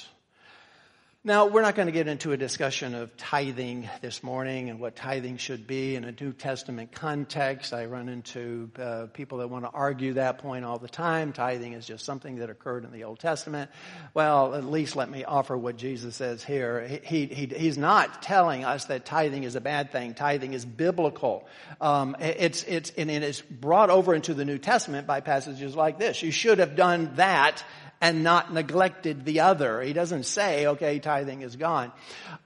[1.23, 4.97] Now, we're not going to get into a discussion of tithing this morning and what
[4.97, 7.75] tithing should be in a New Testament context.
[7.75, 11.35] I run into uh, people that want to argue that point all the time.
[11.35, 13.71] Tithing is just something that occurred in the Old Testament.
[14.15, 16.89] Well, at least let me offer what Jesus says here.
[17.05, 20.15] He, he, he's not telling us that tithing is a bad thing.
[20.15, 21.47] Tithing is biblical.
[21.83, 26.23] Um, it's, it's, and it's brought over into the New Testament by passages like this.
[26.23, 27.63] You should have done that
[28.01, 29.83] and not neglected the other.
[29.83, 31.93] He doesn't say, okay, tithing is gone.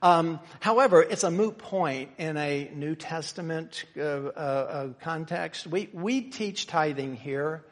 [0.02, 5.66] Um, however, it's a moot point in a New Testament uh, uh, uh, context.
[5.66, 7.64] We we teach tithing here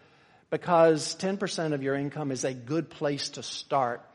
[0.50, 4.06] because 10% of your income is a good place to start.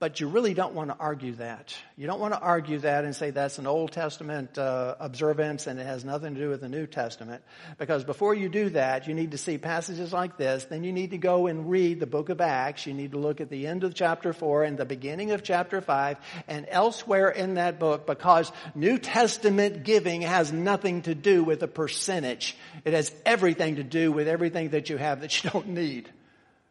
[0.00, 1.76] But you really don't want to argue that.
[1.96, 5.80] You don't want to argue that and say that's an Old Testament uh, observance and
[5.80, 7.42] it has nothing to do with the New Testament.
[7.78, 10.66] Because before you do that, you need to see passages like this.
[10.66, 12.86] Then you need to go and read the book of Acts.
[12.86, 15.80] You need to look at the end of chapter 4 and the beginning of chapter
[15.80, 21.60] 5 and elsewhere in that book because New Testament giving has nothing to do with
[21.64, 22.56] a percentage.
[22.84, 26.08] It has everything to do with everything that you have that you don't need.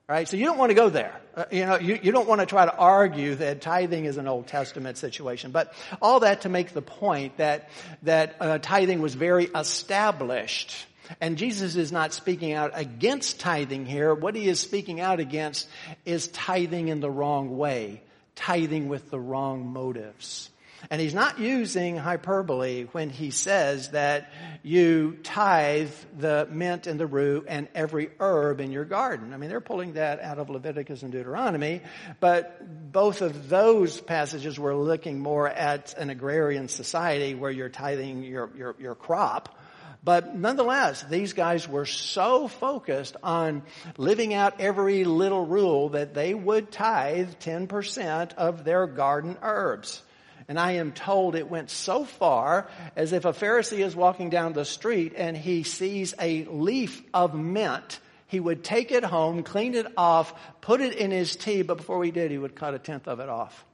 [0.09, 0.25] Right?
[0.25, 1.19] So you don't want to go there.
[1.35, 4.25] Uh, you know, you, you don't want to try to argue that tithing is an
[4.25, 5.51] Old Testament situation.
[5.51, 7.69] But all that to make the point that,
[8.03, 10.73] that uh, tithing was very established.
[11.19, 14.13] And Jesus is not speaking out against tithing here.
[14.13, 15.67] What he is speaking out against
[16.05, 18.01] is tithing in the wrong way.
[18.35, 20.49] Tithing with the wrong motives.
[20.89, 24.31] And he's not using hyperbole when he says that
[24.63, 29.33] you tithe the mint and the rue and every herb in your garden.
[29.33, 31.81] I mean, they're pulling that out of Leviticus and Deuteronomy,
[32.19, 38.23] but both of those passages were looking more at an agrarian society where you're tithing
[38.23, 39.57] your, your, your crop.
[40.03, 43.63] But nonetheless, these guys were so focused on
[43.97, 50.01] living out every little rule that they would tithe 10% of their garden herbs.
[50.49, 54.53] And I am told it went so far as if a Pharisee is walking down
[54.53, 59.73] the street and he sees a leaf of mint, he would take it home, clean
[59.73, 62.79] it off, put it in his tea, but before he did, he would cut a
[62.79, 63.65] tenth of it off.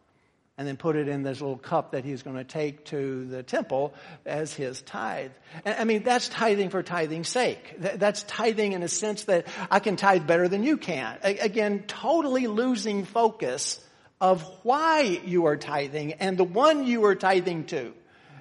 [0.56, 3.42] And then put it in this little cup that he's going to take to the
[3.42, 5.32] temple as his tithe.
[5.66, 7.76] I mean, that's tithing for tithing's sake.
[7.80, 11.18] That's tithing in a sense that I can tithe better than you can.
[11.24, 13.80] Again, totally losing focus
[14.24, 17.94] of why you are tithing and the one you are tithing to.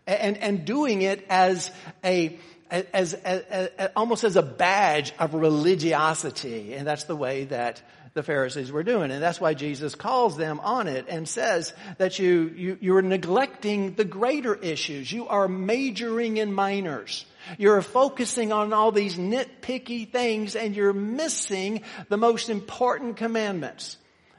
[0.06, 1.70] And, and doing it as
[2.04, 2.38] a,
[2.70, 3.42] as, as,
[3.78, 6.74] as, almost as a badge of religiosity.
[6.74, 7.82] And that's the way that
[8.14, 9.10] the Pharisees were doing.
[9.10, 13.02] And that's why Jesus calls them on it and says that you, you, you are
[13.02, 15.10] neglecting the greater issues.
[15.10, 17.24] You are majoring in minors.
[17.58, 23.96] You're focusing on all these nitpicky things and you're missing the most important commandments.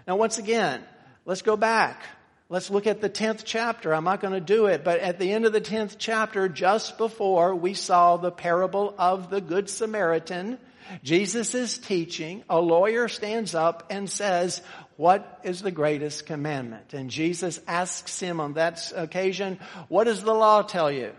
[0.07, 0.83] Now once again,
[1.25, 2.01] Let's go back.
[2.49, 3.95] Let's look at the 10th chapter.
[3.95, 6.97] I'm not going to do it, but at the end of the 10th chapter, just
[6.97, 10.59] before we saw the parable of the Good Samaritan,
[11.01, 12.43] Jesus is teaching.
[12.49, 14.61] A lawyer stands up and says,
[14.97, 16.93] what is the greatest commandment?
[16.93, 21.13] And Jesus asks him on that occasion, what does the law tell you?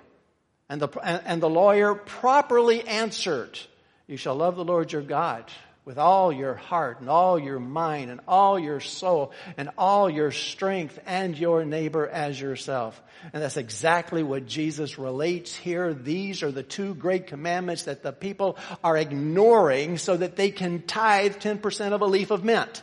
[0.68, 3.58] And the, and the lawyer properly answered,
[4.06, 5.50] you shall love the Lord your God
[5.85, 10.31] with all your heart and all your mind and all your soul and all your
[10.31, 13.01] strength and your neighbor as yourself.
[13.33, 15.92] And that's exactly what Jesus relates here.
[15.92, 20.83] These are the two great commandments that the people are ignoring so that they can
[20.83, 22.83] tithe 10% of a leaf of mint.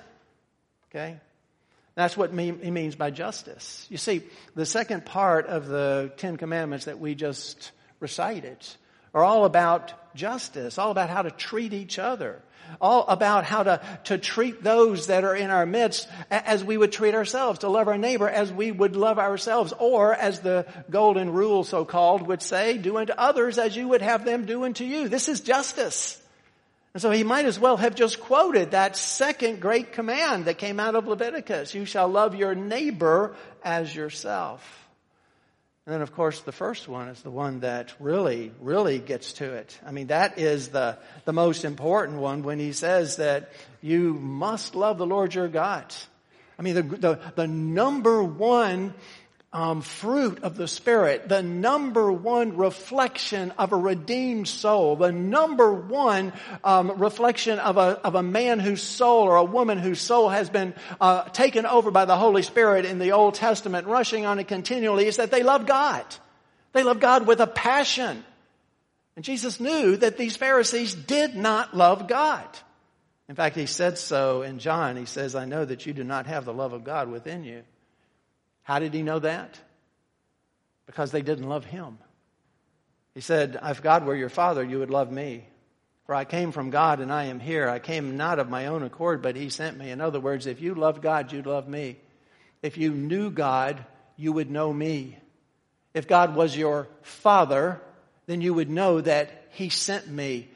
[0.90, 1.18] Okay?
[1.96, 3.88] That's what he means by justice.
[3.90, 4.22] You see,
[4.56, 8.58] the second part of the Ten Commandments that we just recited
[9.14, 12.42] are all about justice, all about how to treat each other
[12.80, 16.92] all about how to, to treat those that are in our midst as we would
[16.92, 21.32] treat ourselves, to love our neighbor as we would love ourselves, or as the golden
[21.32, 24.84] rule so called would say, do unto others as you would have them do unto
[24.84, 25.08] you.
[25.08, 26.22] This is justice.
[26.94, 30.80] And so he might as well have just quoted that second great command that came
[30.80, 31.74] out of Leviticus.
[31.74, 34.81] You shall love your neighbor as yourself.
[35.88, 39.52] And then, of course, the first one is the one that really, really gets to
[39.54, 39.80] it.
[39.84, 44.76] I mean, that is the, the most important one when he says that you must
[44.76, 45.92] love the Lord your God.
[46.60, 48.94] I mean, the, the, the number one
[49.54, 55.74] um, fruit of the Spirit, the number one reflection of a redeemed soul, the number
[55.74, 56.32] one
[56.64, 60.50] um, reflection of a, of a man whose soul or a woman whose soul has
[60.50, 64.48] been uh, taken over by the Holy Spirit in the Old Testament, rushing on it
[64.48, 66.06] continually, is that they love God.
[66.72, 68.24] They love God with a passion.
[69.18, 72.48] And Jesus knew that these Pharisees did not love God.
[73.28, 74.96] In fact, he said so in John.
[74.96, 77.64] He says, I know that you do not have the love of God within you.
[78.64, 79.60] How did he know that?
[80.86, 81.98] Because they didn't love him.
[83.14, 85.46] He said, If God were your father, you would love me.
[86.06, 87.70] For I came from God and I am here.
[87.70, 89.92] I came not of my own accord, but he sent me.
[89.92, 91.98] In other words, if you loved God, you'd love me.
[92.62, 93.86] If you knew God,
[94.18, 95.18] you would know me.
[95.94, 97.82] If God was your father,
[98.26, 100.50] then you would know that he sent me.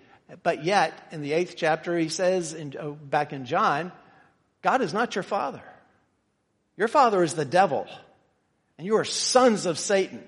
[0.44, 3.92] But yet, in the eighth chapter, he says, in, oh, back in John,
[4.62, 5.62] God is not your father.
[6.78, 7.88] Your father is the devil,
[8.78, 10.24] and you are sons of Satan,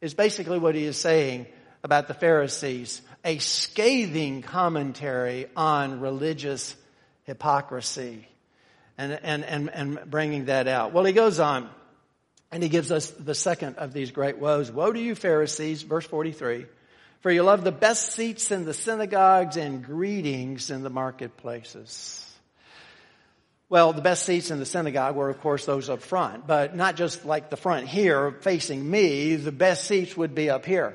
[0.00, 1.46] is basically what he is saying
[1.84, 3.02] about the Pharisees.
[3.24, 6.74] A scathing commentary on religious
[7.24, 8.26] hypocrisy
[8.98, 10.92] and, and, and, and bringing that out.
[10.92, 11.68] Well, he goes on
[12.50, 14.70] and he gives us the second of these great woes.
[14.70, 16.66] Woe to you Pharisees, verse 43,
[17.20, 22.31] for you love the best seats in the synagogues and greetings in the marketplaces.
[23.72, 26.94] Well, the best seats in the synagogue were, of course, those up front, but not
[26.94, 29.36] just like the front here facing me.
[29.36, 30.94] The best seats would be up here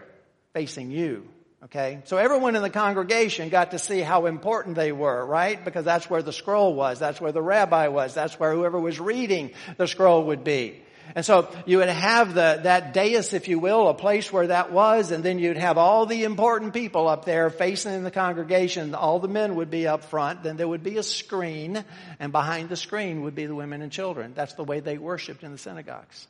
[0.54, 1.28] facing you.
[1.64, 2.04] Okay?
[2.06, 5.66] So everyone in the congregation got to see how important they were, right?
[5.66, 7.00] Because that's where the scroll was.
[7.00, 8.14] That's where the rabbi was.
[8.14, 10.84] That's where whoever was reading the scroll would be.
[11.16, 14.72] And so you would have the, that dais, if you will, a place where that
[14.72, 18.94] was, and then you'd have all the important people up there facing the congregation.
[18.94, 20.44] All the men would be up front.
[20.44, 21.84] Then there would be a screen,
[22.20, 24.34] and behind the screen would be the women and children.
[24.36, 26.28] That's the way they worshiped in the synagogues.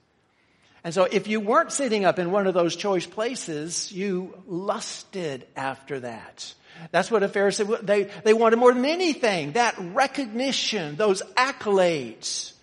[0.83, 5.45] And so if you weren't sitting up in one of those choice places, you lusted
[5.55, 6.53] after that.
[6.91, 12.53] That's what a Pharisee, they, they wanted more than anything, that recognition, those accolades.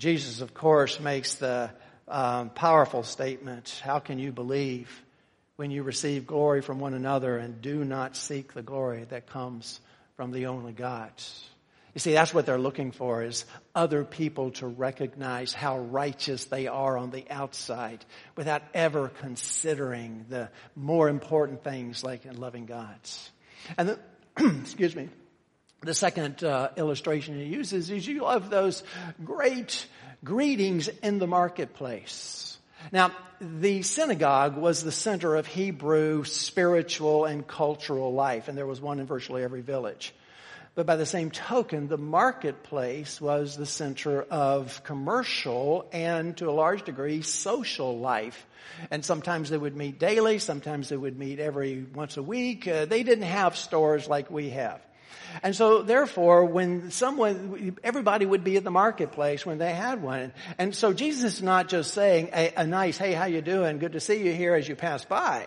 [0.00, 1.70] Jesus, of course, makes the
[2.08, 4.88] um, powerful statement, how can you believe
[5.56, 9.78] when you receive glory from one another and do not seek the glory that comes
[10.16, 11.12] from the only God?
[11.92, 13.44] You see, that's what they're looking for is
[13.74, 18.02] other people to recognize how righteous they are on the outside
[18.36, 22.96] without ever considering the more important things like loving God.
[23.76, 23.98] And the,
[24.62, 25.10] excuse me,
[25.82, 28.82] the second uh, illustration he uses is you love those
[29.24, 29.86] great
[30.22, 32.58] greetings in the marketplace.
[32.92, 38.80] Now, the synagogue was the center of Hebrew spiritual and cultural life, and there was
[38.80, 40.14] one in virtually every village.
[40.74, 46.52] But by the same token, the marketplace was the center of commercial and to a
[46.52, 48.46] large degree social life.
[48.90, 52.68] And sometimes they would meet daily, sometimes they would meet every once a week.
[52.68, 54.80] Uh, they didn't have stores like we have.
[55.42, 60.32] And so therefore, when someone, everybody would be at the marketplace when they had one.
[60.58, 63.78] And so Jesus is not just saying a, a nice, hey, how you doing?
[63.78, 65.46] Good to see you here as you pass by.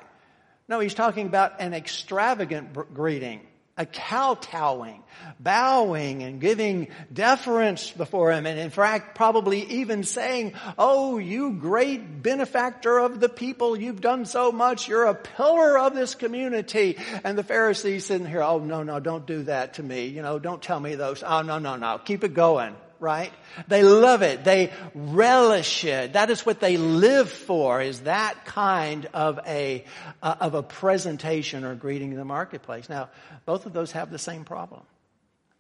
[0.68, 3.42] No, he's talking about an extravagant greeting
[3.76, 5.04] a kowtowing,
[5.40, 8.46] bowing and giving deference before him.
[8.46, 14.26] And in fact probably even saying, oh you great benefactor of the people, you've done
[14.26, 16.98] so much, you're a pillar of this community.
[17.24, 20.38] And the Pharisees sitting here, oh no, no, don't do that to me, you know,
[20.38, 23.34] don't tell me those, oh no, no, no, keep it going right?
[23.68, 24.46] They love it.
[24.46, 26.14] They relish it.
[26.14, 29.84] That is what they live for is that kind of a,
[30.24, 32.90] uh, of a presentation or greeting in the marketplace.
[32.90, 33.10] Now,
[33.46, 34.82] both of those have the same problem.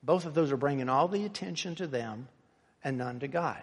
[0.01, 2.29] Both of those are bringing all the attention to them
[2.83, 3.61] and none to God.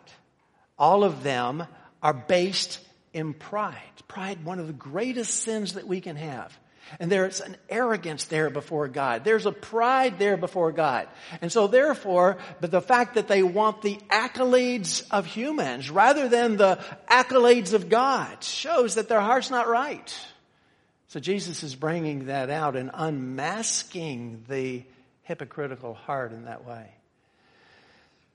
[0.79, 1.67] All of them
[2.03, 2.81] are based
[3.13, 3.77] in pride.
[4.09, 6.57] Pride, one of the greatest sins that we can have.
[6.99, 9.23] And there's an arrogance there before God.
[9.25, 11.09] There's a pride there before God.
[11.41, 16.57] And so therefore, but the fact that they want the accolades of humans rather than
[16.57, 16.79] the
[17.09, 20.15] accolades of God shows that their heart's not right.
[21.09, 24.85] So Jesus is bringing that out and unmasking the
[25.23, 26.89] hypocritical heart in that way.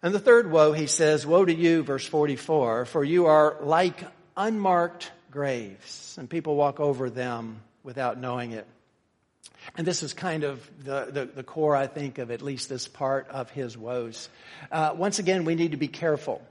[0.01, 4.03] And the third woe, he says, woe to you, verse 44, for you are like
[4.38, 8.67] unmarked graves and people walk over them without knowing it.
[9.77, 12.88] And this is kind of the, the, the, core, I think, of at least this
[12.88, 14.27] part of his woes.
[14.71, 16.41] Uh, once again, we need to be careful.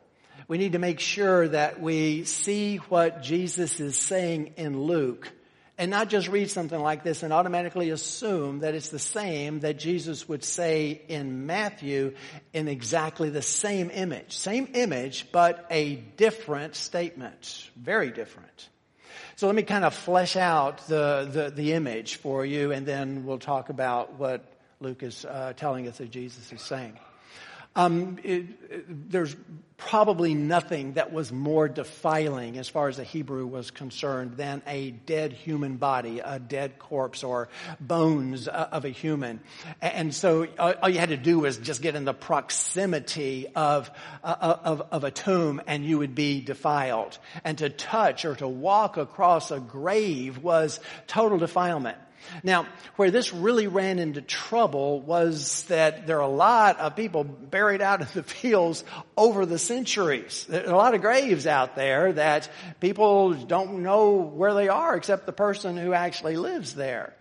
[0.49, 5.31] We need to make sure that we see what Jesus is saying in Luke
[5.77, 9.79] and not just read something like this and automatically assume that it's the same that
[9.79, 12.15] Jesus would say in Matthew
[12.53, 14.37] in exactly the same image.
[14.37, 17.71] Same image, but a different statement.
[17.77, 18.69] Very different.
[19.37, 23.25] So let me kind of flesh out the, the, the image for you, and then
[23.25, 24.45] we'll talk about what
[24.81, 26.99] Luke is uh, telling us that Jesus is saying.
[27.77, 29.35] Um, it, it, there's
[29.77, 34.93] probably nothing that was more defiling as far as the Hebrew was concerned than a
[34.93, 37.49] dead human body, a dead corpse or
[37.81, 39.41] bones uh, of a human.
[39.83, 43.91] And so uh, all you had to do was just get in the proximity of,
[44.23, 47.19] uh, of, of a tomb and you would be defiled.
[47.43, 51.99] And to touch or to walk across a grave was total defilement.
[52.43, 52.67] Now,
[52.97, 57.83] where this really ran into trouble was that there are a lot of people buried
[57.83, 58.85] out in the fields
[59.17, 60.47] over the centuries.
[60.49, 62.49] There are a lot of graves out there that
[62.81, 67.15] people don't know where they are except the person who actually lives there.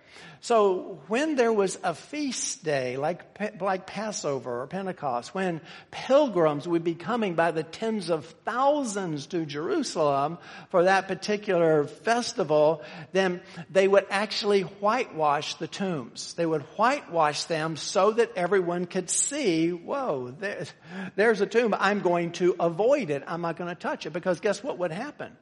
[0.44, 3.22] So when there was a feast day, like,
[3.62, 9.46] like Passover or Pentecost, when pilgrims would be coming by the tens of thousands to
[9.46, 10.38] Jerusalem
[10.70, 12.82] for that particular festival,
[13.14, 13.40] then
[13.70, 16.34] they would actually whitewash the tombs.
[16.34, 20.74] They would whitewash them so that everyone could see, whoa, there's,
[21.16, 21.74] there's a tomb.
[21.74, 23.24] I'm going to avoid it.
[23.28, 25.38] I'm not going to touch it because guess what would happen?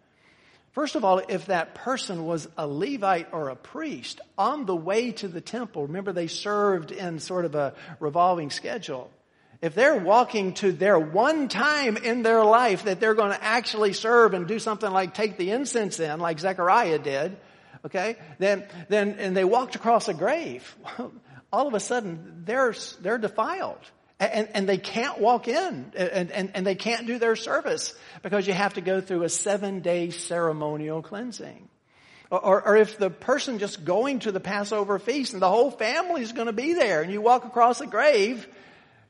[0.72, 5.12] First of all, if that person was a Levite or a priest on the way
[5.12, 9.12] to the temple, remember they served in sort of a revolving schedule.
[9.62, 13.94] If they're walking to their one time in their life that they're going to actually
[13.94, 17.38] serve and do something like take the incense in, like Zechariah did,
[17.86, 20.76] okay, then, then, and they walked across a grave,
[21.54, 23.82] all of a sudden they're, they're defiled
[24.22, 28.46] and, and they can't walk in and, and, and they can't do their service because
[28.46, 31.68] you have to go through a seven day ceremonial cleansing.
[32.30, 36.22] Or, or, if the person just going to the Passover feast and the whole family
[36.22, 38.48] is going to be there and you walk across a grave,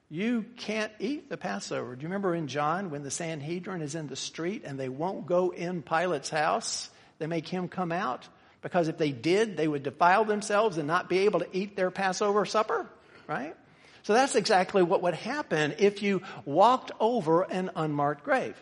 [0.10, 1.96] you can't eat the Passover.
[1.96, 5.28] Do you remember in John when the Sanhedrin is in the street and they won't
[5.28, 6.90] go in Pilate's house?
[7.20, 8.28] They make him come out
[8.64, 11.92] because if they did, they would defile themselves and not be able to eat their
[11.92, 12.90] Passover supper,
[13.28, 13.56] right?
[14.04, 18.62] So that's exactly what would happen if you walked over an unmarked grave.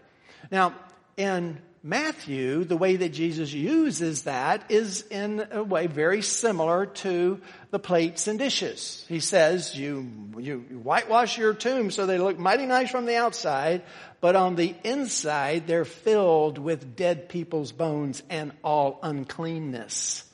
[0.52, 0.76] Now,
[1.18, 7.40] in Matthew, the way that Jesus uses that is in a way very similar to
[7.72, 9.06] the plates and dishes.
[9.08, 13.84] He says you, you whitewash your tomb so they look mighty nice from the outside,
[14.20, 20.26] but on the inside they're filled with dead people's bones and all uncleanness.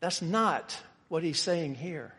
[0.00, 0.74] That's not
[1.08, 2.14] what he's saying here.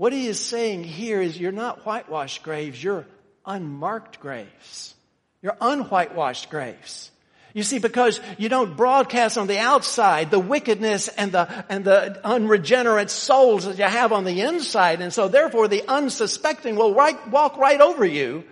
[0.00, 3.04] What he is saying here is you're not whitewashed graves, you're
[3.44, 4.94] unmarked graves.
[5.42, 7.10] You're unwhitewashed graves.
[7.52, 12.18] You see, because you don't broadcast on the outside the wickedness and the, and the
[12.26, 15.02] unregenerate souls that you have on the inside.
[15.02, 18.44] And so therefore the unsuspecting will right, walk right over you,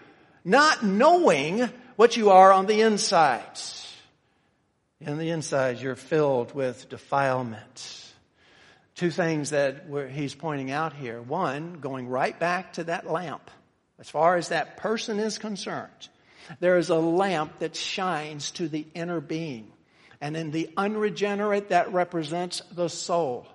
[0.44, 3.58] not knowing what you are on the inside.
[5.00, 8.07] In the inside, you're filled with defilement
[8.98, 11.22] two things that he's pointing out here.
[11.22, 13.50] One, going right back to that lamp.
[14.00, 16.08] As far as that person is concerned,
[16.60, 19.70] there is a lamp that shines to the inner being.
[20.20, 23.46] And in the unregenerate, that represents the soul.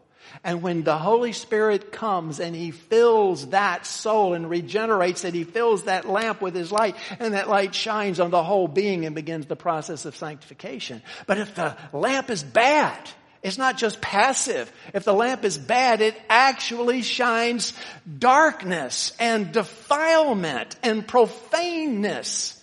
[0.45, 5.43] And when the Holy Spirit comes and He fills that soul and regenerates it, He
[5.43, 9.13] fills that lamp with His light and that light shines on the whole being and
[9.13, 11.01] begins the process of sanctification.
[11.27, 13.09] But if the lamp is bad,
[13.43, 14.71] it's not just passive.
[14.93, 17.73] If the lamp is bad, it actually shines
[18.17, 22.59] darkness and defilement and profaneness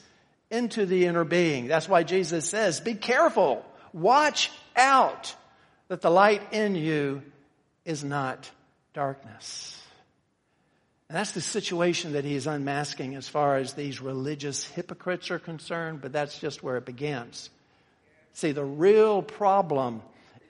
[0.51, 1.69] into the inner being.
[1.69, 3.65] That's why Jesus says, be careful.
[3.93, 5.35] Watch out
[5.89, 7.23] that the light in you
[7.85, 8.51] is not
[8.95, 9.77] darkness.
[11.11, 15.41] And that's the situation that he is unmasking as far as these religious hypocrites are
[15.41, 17.51] concerned, but that's just where it begins.
[18.33, 20.03] See, the real problem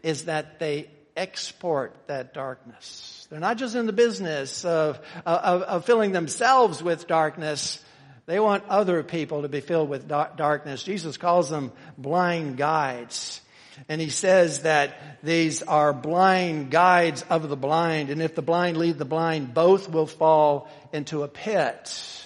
[0.03, 3.27] is that they export that darkness.
[3.31, 7.83] They're not just in the business of, of, of filling themselves with darkness.
[8.27, 10.83] They want other people to be filled with darkness.
[10.83, 13.41] Jesus calls them blind guides.
[13.89, 18.11] And he says that these are blind guides of the blind.
[18.11, 22.25] And if the blind lead the blind, both will fall into a pit.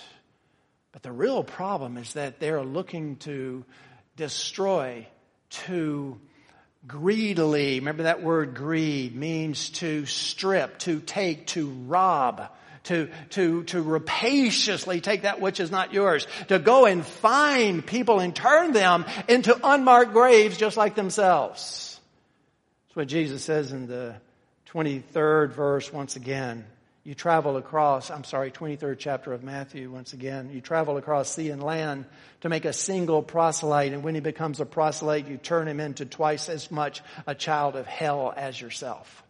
[0.93, 3.64] But the real problem is that they're looking to
[4.16, 5.07] destroy,
[5.51, 6.20] to
[6.87, 7.78] greedily.
[7.78, 12.51] Remember that word greed means to strip, to take, to rob.
[12.85, 16.26] To, to, to rapaciously take that which is not yours.
[16.49, 21.99] To go and find people and turn them into unmarked graves just like themselves.
[22.89, 24.16] That's what Jesus says in the
[24.70, 26.66] 23rd verse once again
[27.05, 30.50] you travel across, I'm sorry, 23rd chapter of Matthew once again.
[30.50, 32.07] You travel across sea and land
[32.40, 33.92] to make a single proselyte.
[33.92, 37.76] And when he becomes a proselyte, you turn him into twice as much a child
[37.76, 39.22] of hell as yourself.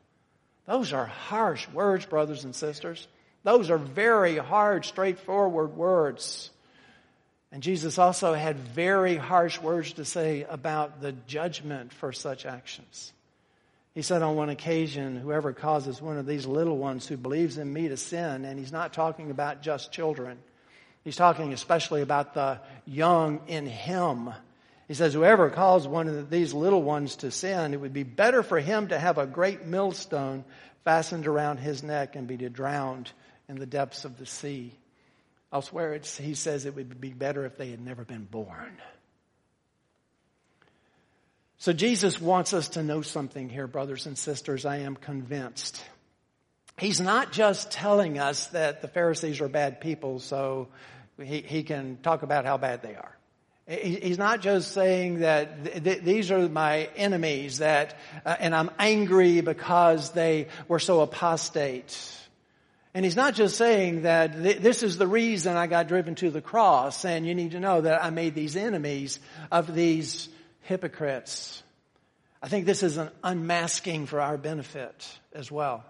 [0.67, 3.09] Those are harsh words, brothers and sisters.
[3.43, 6.51] Those are very hard, straightforward words.
[7.51, 13.13] And Jesus also had very harsh words to say about the judgment for such actions.
[13.95, 17.73] He said on one occasion, whoever causes one of these little ones who believes in
[17.73, 20.39] me to sin, and he's not talking about just children.
[21.05, 24.31] He's talking especially about the young in him.
[24.89, 28.43] He says, whoever calls one of these little ones to sin, it would be better
[28.43, 30.45] for him to have a great millstone
[30.85, 33.13] fastened around his neck and be drowned
[33.49, 34.75] in the depths of the sea.
[35.53, 38.77] Elsewhere, he says it would be better if they had never been born.
[41.65, 44.67] So Jesus wants us to know something here, brothers and sisters.
[44.67, 45.83] I am convinced.
[46.77, 50.69] He's not just telling us that the Pharisees are bad people, so
[51.19, 53.17] he, he can talk about how bad they are.
[53.67, 57.97] He's not just saying that th- th- these are my enemies that,
[58.27, 61.99] uh, and I'm angry because they were so apostate.
[62.93, 66.29] And he's not just saying that th- this is the reason I got driven to
[66.29, 69.19] the cross and you need to know that I made these enemies
[69.51, 70.29] of these
[70.65, 71.63] hypocrites.
[72.43, 75.85] I think this is an unmasking for our benefit as well.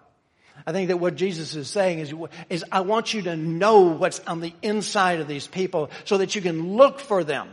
[0.66, 2.14] I think that what Jesus is saying is,
[2.48, 6.34] is I want you to know what's on the inside of these people so that
[6.36, 7.48] you can look for them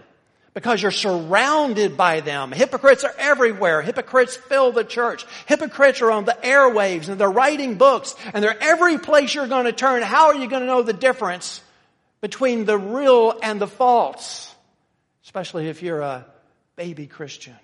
[0.54, 2.52] because you're surrounded by them.
[2.52, 3.82] Hypocrites are everywhere.
[3.82, 5.26] Hypocrites fill the church.
[5.48, 9.66] Hypocrites are on the airwaves and they're writing books and they're every place you're going
[9.66, 10.04] to turn.
[10.04, 11.62] How are you going to know the difference
[12.20, 14.54] between the real and the false?
[15.24, 16.26] Especially if you're a
[16.76, 17.56] baby Christian.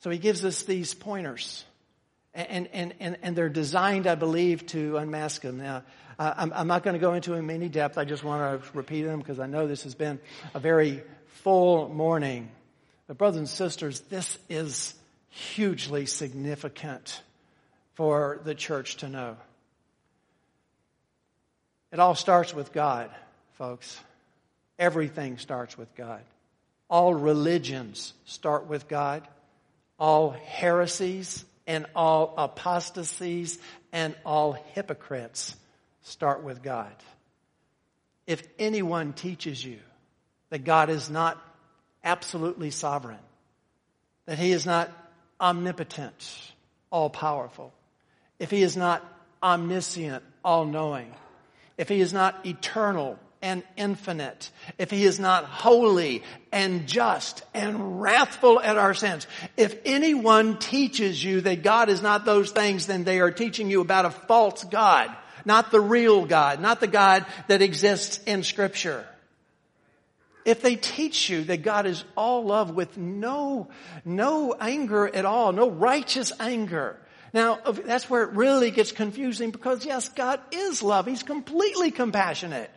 [0.00, 1.64] So he gives us these pointers.
[2.34, 5.58] And, and, and, and they're designed, I believe, to unmask them.
[5.58, 5.84] Now,
[6.18, 7.96] I'm, I'm not going to go into them in any depth.
[7.96, 10.18] I just want to repeat them because I know this has been
[10.52, 12.50] a very full morning.
[13.06, 14.94] But brothers and sisters, this is
[15.28, 17.22] hugely significant
[17.94, 19.36] for the church to know.
[21.92, 23.10] It all starts with God,
[23.52, 23.98] folks.
[24.78, 26.22] Everything starts with God.
[26.88, 29.26] All religions start with God
[29.98, 33.58] all heresies and all apostasies
[33.92, 35.56] and all hypocrites
[36.02, 36.94] start with God.
[38.26, 39.78] If anyone teaches you
[40.50, 41.40] that God is not
[42.02, 43.18] absolutely sovereign,
[44.26, 44.90] that He is not
[45.40, 46.52] omnipotent,
[46.90, 47.72] all powerful,
[48.38, 49.02] if He is not
[49.42, 51.12] omniscient, all knowing,
[51.78, 58.00] if He is not eternal, and infinite, if he is not holy and just and
[58.00, 59.26] wrathful at our sins,
[59.58, 63.82] if anyone teaches you that God is not those things, then they are teaching you
[63.82, 65.14] about a false God,
[65.44, 69.06] not the real God, not the God that exists in scripture.
[70.46, 73.68] If they teach you that God is all love with no,
[74.06, 76.98] no anger at all, no righteous anger,
[77.34, 81.04] now, that's where it really gets confusing because yes, God is love.
[81.04, 82.70] He's completely compassionate.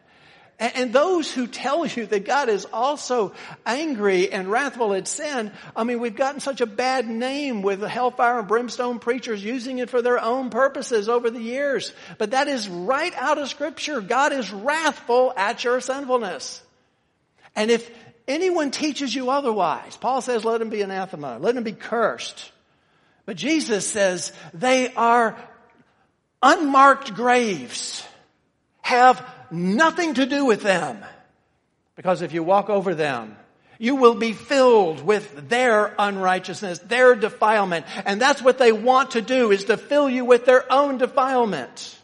[0.60, 3.34] And those who tell you that God is also
[3.64, 8.40] angry and wrathful at sin, I mean, we've gotten such a bad name with hellfire
[8.40, 11.94] and brimstone preachers using it for their own purposes over the years.
[12.18, 14.02] But that is right out of scripture.
[14.02, 16.64] God is wrathful at your sinfulness.
[17.56, 17.88] And if
[18.28, 22.52] anyone teaches you otherwise, Paul says, let him be anathema, let him be cursed.
[23.28, 25.38] But Jesus says they are
[26.42, 28.04] unmarked graves,
[28.82, 31.04] have nothing to do with them.
[31.96, 33.36] Because if you walk over them,
[33.80, 37.86] you will be filled with their unrighteousness, their defilement.
[38.06, 41.98] And that's what they want to do is to fill you with their own defilement.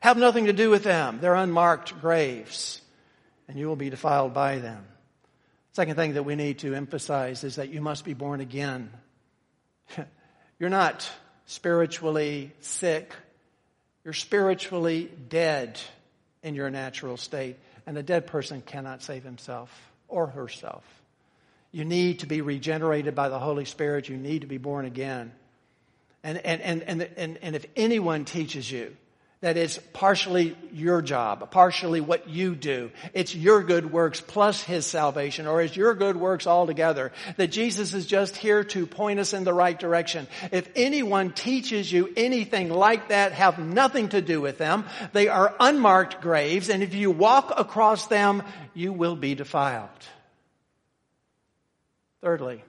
[0.00, 1.18] Have nothing to do with them.
[1.20, 2.80] They're unmarked graves.
[3.48, 4.84] And you will be defiled by them.
[5.72, 8.90] Second thing that we need to emphasize is that you must be born again.
[10.58, 11.08] You're not
[11.46, 13.12] spiritually sick.
[14.04, 15.80] You're spiritually dead
[16.44, 17.56] in your natural state.
[17.86, 19.70] And a dead person cannot save himself
[20.06, 20.84] or herself.
[21.72, 24.08] You need to be regenerated by the Holy Spirit.
[24.08, 25.32] You need to be born again.
[26.22, 28.96] And, and, and, and, and, and if anyone teaches you
[29.44, 32.90] that it's partially your job, partially what you do.
[33.12, 37.12] It's your good works plus His salvation, or it's your good works altogether.
[37.36, 40.28] That Jesus is just here to point us in the right direction.
[40.50, 44.86] If anyone teaches you anything like that, have nothing to do with them.
[45.12, 48.42] They are unmarked graves, and if you walk across them,
[48.72, 49.90] you will be defiled.
[52.22, 52.64] Thirdly,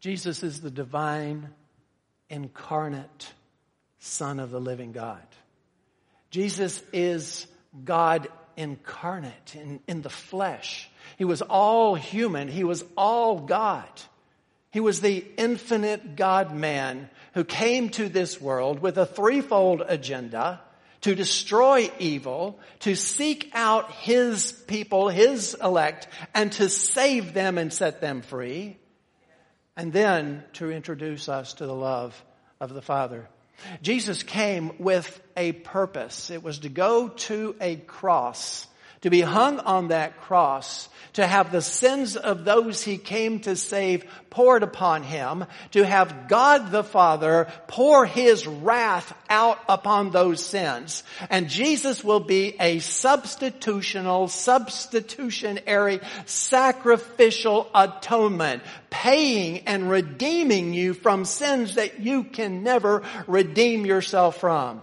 [0.00, 1.50] Jesus is the divine
[2.30, 3.34] incarnate
[4.00, 5.22] Son of the living God.
[6.30, 7.46] Jesus is
[7.84, 10.90] God incarnate in, in the flesh.
[11.16, 12.48] He was all human.
[12.48, 13.88] He was all God.
[14.70, 20.60] He was the infinite God man who came to this world with a threefold agenda
[21.02, 27.72] to destroy evil, to seek out his people, his elect, and to save them and
[27.72, 28.76] set them free,
[29.76, 32.22] and then to introduce us to the love
[32.60, 33.28] of the Father
[33.82, 36.30] Jesus came with a purpose.
[36.30, 38.66] It was to go to a cross
[39.02, 43.56] to be hung on that cross, to have the sins of those he came to
[43.56, 50.44] save poured upon him, to have God the Father pour his wrath out upon those
[50.44, 51.02] sins.
[51.30, 61.76] And Jesus will be a substitutional, substitutionary, sacrificial atonement, paying and redeeming you from sins
[61.76, 64.82] that you can never redeem yourself from.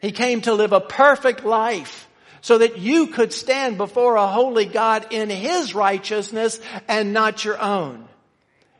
[0.00, 2.05] He came to live a perfect life
[2.46, 7.60] so that you could stand before a holy God in His righteousness and not your
[7.60, 8.06] own.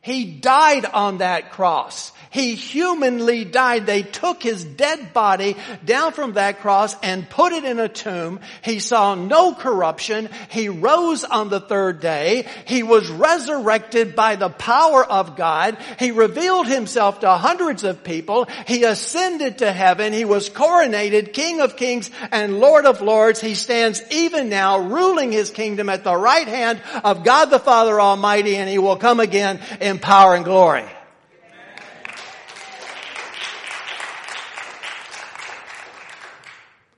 [0.07, 2.13] He died on that cross.
[2.37, 3.87] He humanly died.
[3.87, 8.41] They took his dead body down from that cross and put it in a tomb.
[8.63, 10.29] He saw no corruption.
[10.51, 12.47] He rose on the third day.
[12.67, 15.79] He was resurrected by the power of God.
[15.99, 18.47] He revealed himself to hundreds of people.
[18.67, 20.13] He ascended to heaven.
[20.13, 23.41] He was coronated King of kings and Lord of lords.
[23.41, 27.99] He stands even now ruling his kingdom at the right hand of God the Father
[27.99, 30.85] Almighty and he will come again in power and glory.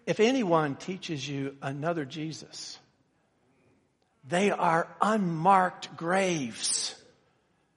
[0.06, 2.78] If anyone teaches you another Jesus,
[4.26, 6.94] they are unmarked graves.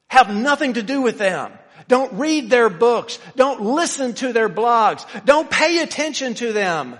[0.07, 1.51] Have nothing to do with them.
[1.87, 3.19] Don't read their books.
[3.35, 5.05] Don't listen to their blogs.
[5.25, 6.97] Don't pay attention to them.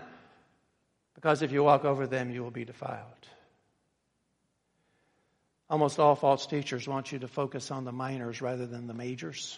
[1.15, 3.11] Because if you walk over them, you will be defiled.
[5.72, 9.57] Almost all false teachers want you to focus on the minors rather than the majors.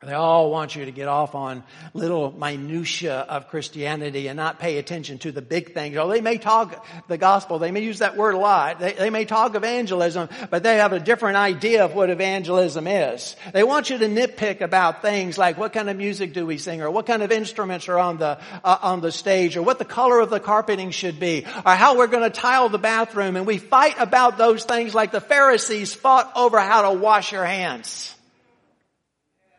[0.00, 4.78] They all want you to get off on little minutia of Christianity and not pay
[4.78, 5.96] attention to the big things.
[5.96, 7.58] Oh, they may talk the gospel.
[7.58, 8.78] They may use that word a lot.
[8.78, 13.34] They, they, may talk evangelism, but they have a different idea of what evangelism is.
[13.52, 16.80] They want you to nitpick about things like what kind of music do we sing
[16.80, 19.84] or what kind of instruments are on the, uh, on the stage or what the
[19.84, 23.34] color of the carpeting should be or how we're going to tile the bathroom.
[23.34, 27.44] And we fight about those things like the Pharisees fought over how to wash your
[27.44, 28.14] hands.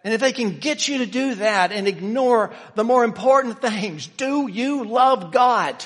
[0.04, 4.08] And if they can get you to do that and ignore the more important things,
[4.08, 5.86] do you love God?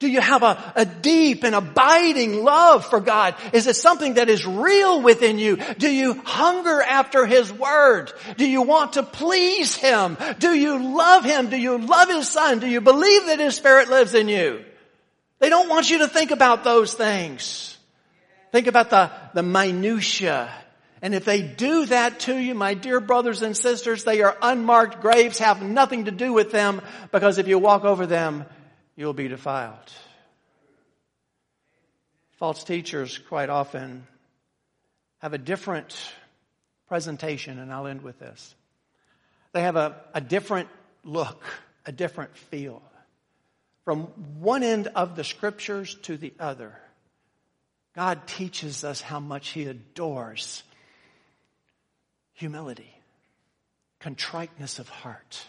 [0.00, 3.34] Do you have a, a, deep and abiding love for God?
[3.52, 5.58] Is it something that is real within you?
[5.76, 8.10] Do you hunger after His Word?
[8.38, 10.16] Do you want to please Him?
[10.38, 11.50] Do you love Him?
[11.50, 12.60] Do you love His Son?
[12.60, 14.64] Do you believe that His Spirit lives in you?
[15.38, 17.76] They don't want you to think about those things.
[18.52, 20.50] Think about the, the minutia
[21.02, 25.00] and if they do that to you, my dear brothers and sisters, they are unmarked
[25.00, 28.44] graves, have nothing to do with them, because if you walk over them,
[28.96, 29.78] you'll be defiled.
[32.32, 34.06] False teachers quite often
[35.18, 35.96] have a different
[36.88, 38.54] presentation, and I'll end with this.
[39.52, 40.68] They have a, a different
[41.02, 41.42] look,
[41.86, 42.82] a different feel.
[43.84, 44.02] From
[44.40, 46.74] one end of the scriptures to the other,
[47.94, 50.62] God teaches us how much He adores
[52.40, 52.90] humility,
[54.00, 55.44] contriteness of heart,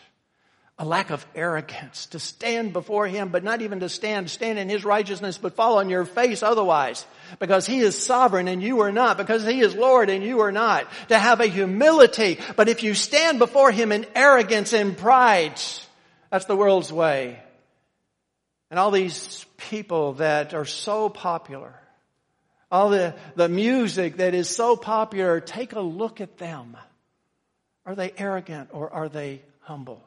[0.78, 4.68] a lack of arrogance, to stand before Him, but not even to stand, stand in
[4.68, 7.06] His righteousness, but fall on your face otherwise,
[7.40, 10.52] because He is sovereign and you are not, because He is Lord and you are
[10.52, 15.60] not, to have a humility, but if you stand before Him in arrogance and pride,
[16.30, 17.40] that's the world's way.
[18.70, 21.74] And all these people that are so popular,
[22.72, 26.78] all the, the music that is so popular, take a look at them.
[27.86, 30.02] Are they arrogant or are they humble?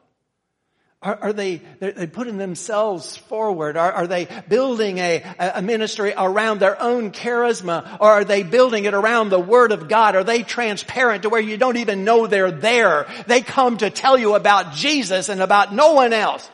[1.01, 3.77] Are, are they, they putting themselves forward?
[3.77, 7.97] Are, are they building a, a ministry around their own charisma?
[7.99, 10.15] Or are they building it around the Word of God?
[10.15, 13.05] Are they transparent to where you don't even know they're there?
[13.27, 16.49] They come to tell you about Jesus and about no one else.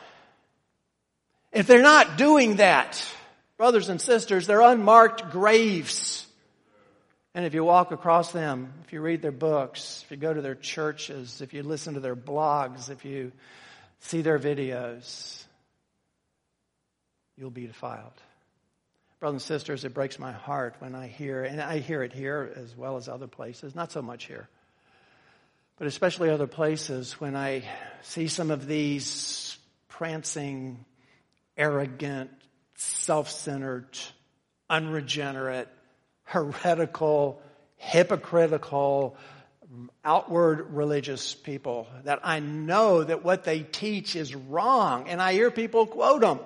[1.50, 3.02] If they're not doing that,
[3.62, 6.26] brothers and sisters, they're unmarked graves.
[7.32, 10.42] And if you walk across them, if you read their books, if you go to
[10.42, 13.30] their churches, if you listen to their blogs, if you
[14.00, 15.44] see their videos,
[17.36, 18.20] you'll be defiled.
[19.20, 22.52] Brothers and sisters, it breaks my heart when I hear, and I hear it here
[22.56, 24.48] as well as other places, not so much here,
[25.78, 27.62] but especially other places when I
[28.02, 29.56] see some of these
[29.86, 30.84] prancing,
[31.56, 32.32] arrogant,
[32.82, 33.98] self-centered,
[34.68, 35.68] unregenerate,
[36.24, 37.40] heretical,
[37.76, 39.16] hypocritical,
[40.04, 45.08] outward religious people that I know that what they teach is wrong.
[45.08, 46.40] And I hear people quote them.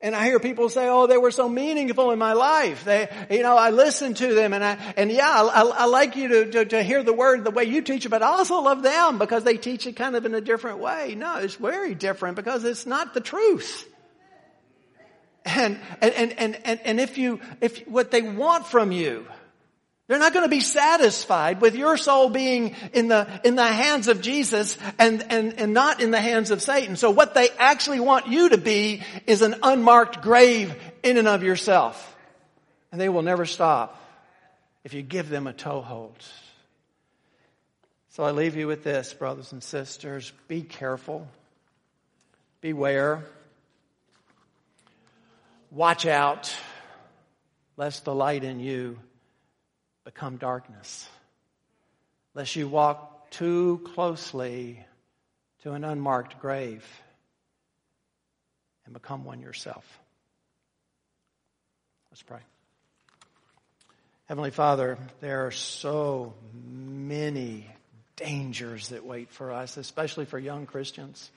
[0.00, 3.42] And I hear people say, "Oh, they were so meaningful in my life." They, you
[3.42, 6.64] know, I listen to them, and I, and yeah, I, I like you to, to,
[6.66, 9.42] to hear the word the way you teach it, but I also love them because
[9.44, 11.14] they teach it kind of in a different way.
[11.16, 13.88] No, it's very different because it's not the truth.
[15.46, 19.26] And, and, and, and, and if you, if what they want from you,
[20.08, 24.06] they're not going to be satisfied with your soul being in the, in the hands
[24.06, 26.96] of Jesus and, and, and not in the hands of Satan.
[26.96, 31.42] So what they actually want you to be is an unmarked grave in and of
[31.42, 32.16] yourself.
[32.92, 34.00] And they will never stop
[34.84, 36.24] if you give them a toehold.
[38.10, 40.32] So I leave you with this, brothers and sisters.
[40.46, 41.26] Be careful.
[42.60, 43.24] Beware.
[45.76, 46.56] Watch out
[47.76, 48.98] lest the light in you
[50.04, 51.06] become darkness.
[52.32, 54.82] Lest you walk too closely
[55.64, 56.82] to an unmarked grave
[58.86, 59.84] and become one yourself.
[62.10, 62.40] Let's pray.
[64.30, 67.66] Heavenly Father, there are so many
[68.16, 71.30] dangers that wait for us, especially for young Christians.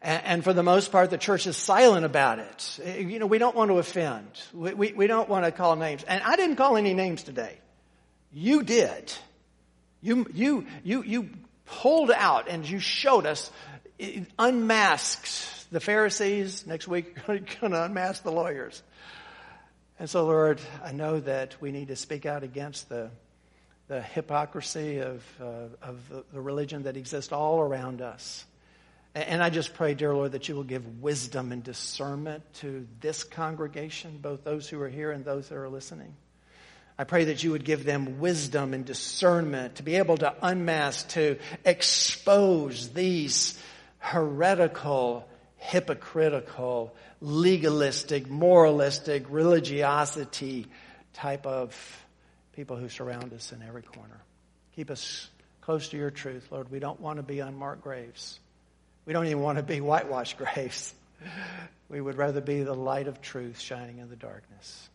[0.00, 2.78] And, for the most part, the church is silent about it.
[2.98, 4.28] You know, we don't want to offend.
[4.54, 6.04] We, we, we don't want to call names.
[6.04, 7.58] And I didn't call any names today.
[8.32, 9.12] You did.
[10.00, 11.30] You, you, you, you
[11.66, 13.50] pulled out and you showed us,
[14.38, 16.64] unmasked the Pharisees.
[16.64, 18.82] Next week, you're going to unmask the lawyers.
[19.98, 23.10] And so, Lord, I know that we need to speak out against the,
[23.88, 25.44] the hypocrisy of, uh,
[25.82, 28.44] of the, the religion that exists all around us.
[29.14, 33.24] And I just pray, dear Lord, that you will give wisdom and discernment to this
[33.24, 36.14] congregation, both those who are here and those that are listening.
[36.98, 41.08] I pray that you would give them wisdom and discernment to be able to unmask,
[41.10, 43.58] to expose these
[43.98, 50.66] heretical, hypocritical, legalistic, moralistic, religiosity
[51.12, 52.04] type of
[52.52, 54.20] people who surround us in every corner.
[54.74, 55.28] Keep us
[55.60, 56.70] close to your truth, Lord.
[56.70, 58.40] We don't want to be unmarked graves.
[59.08, 60.92] We don't even want to be whitewashed graves.
[61.88, 64.90] We would rather be the light of truth shining in the darkness,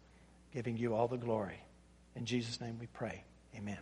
[0.53, 1.59] giving you all the glory.
[2.16, 3.24] In Jesus' name we pray.
[3.57, 3.80] Amen.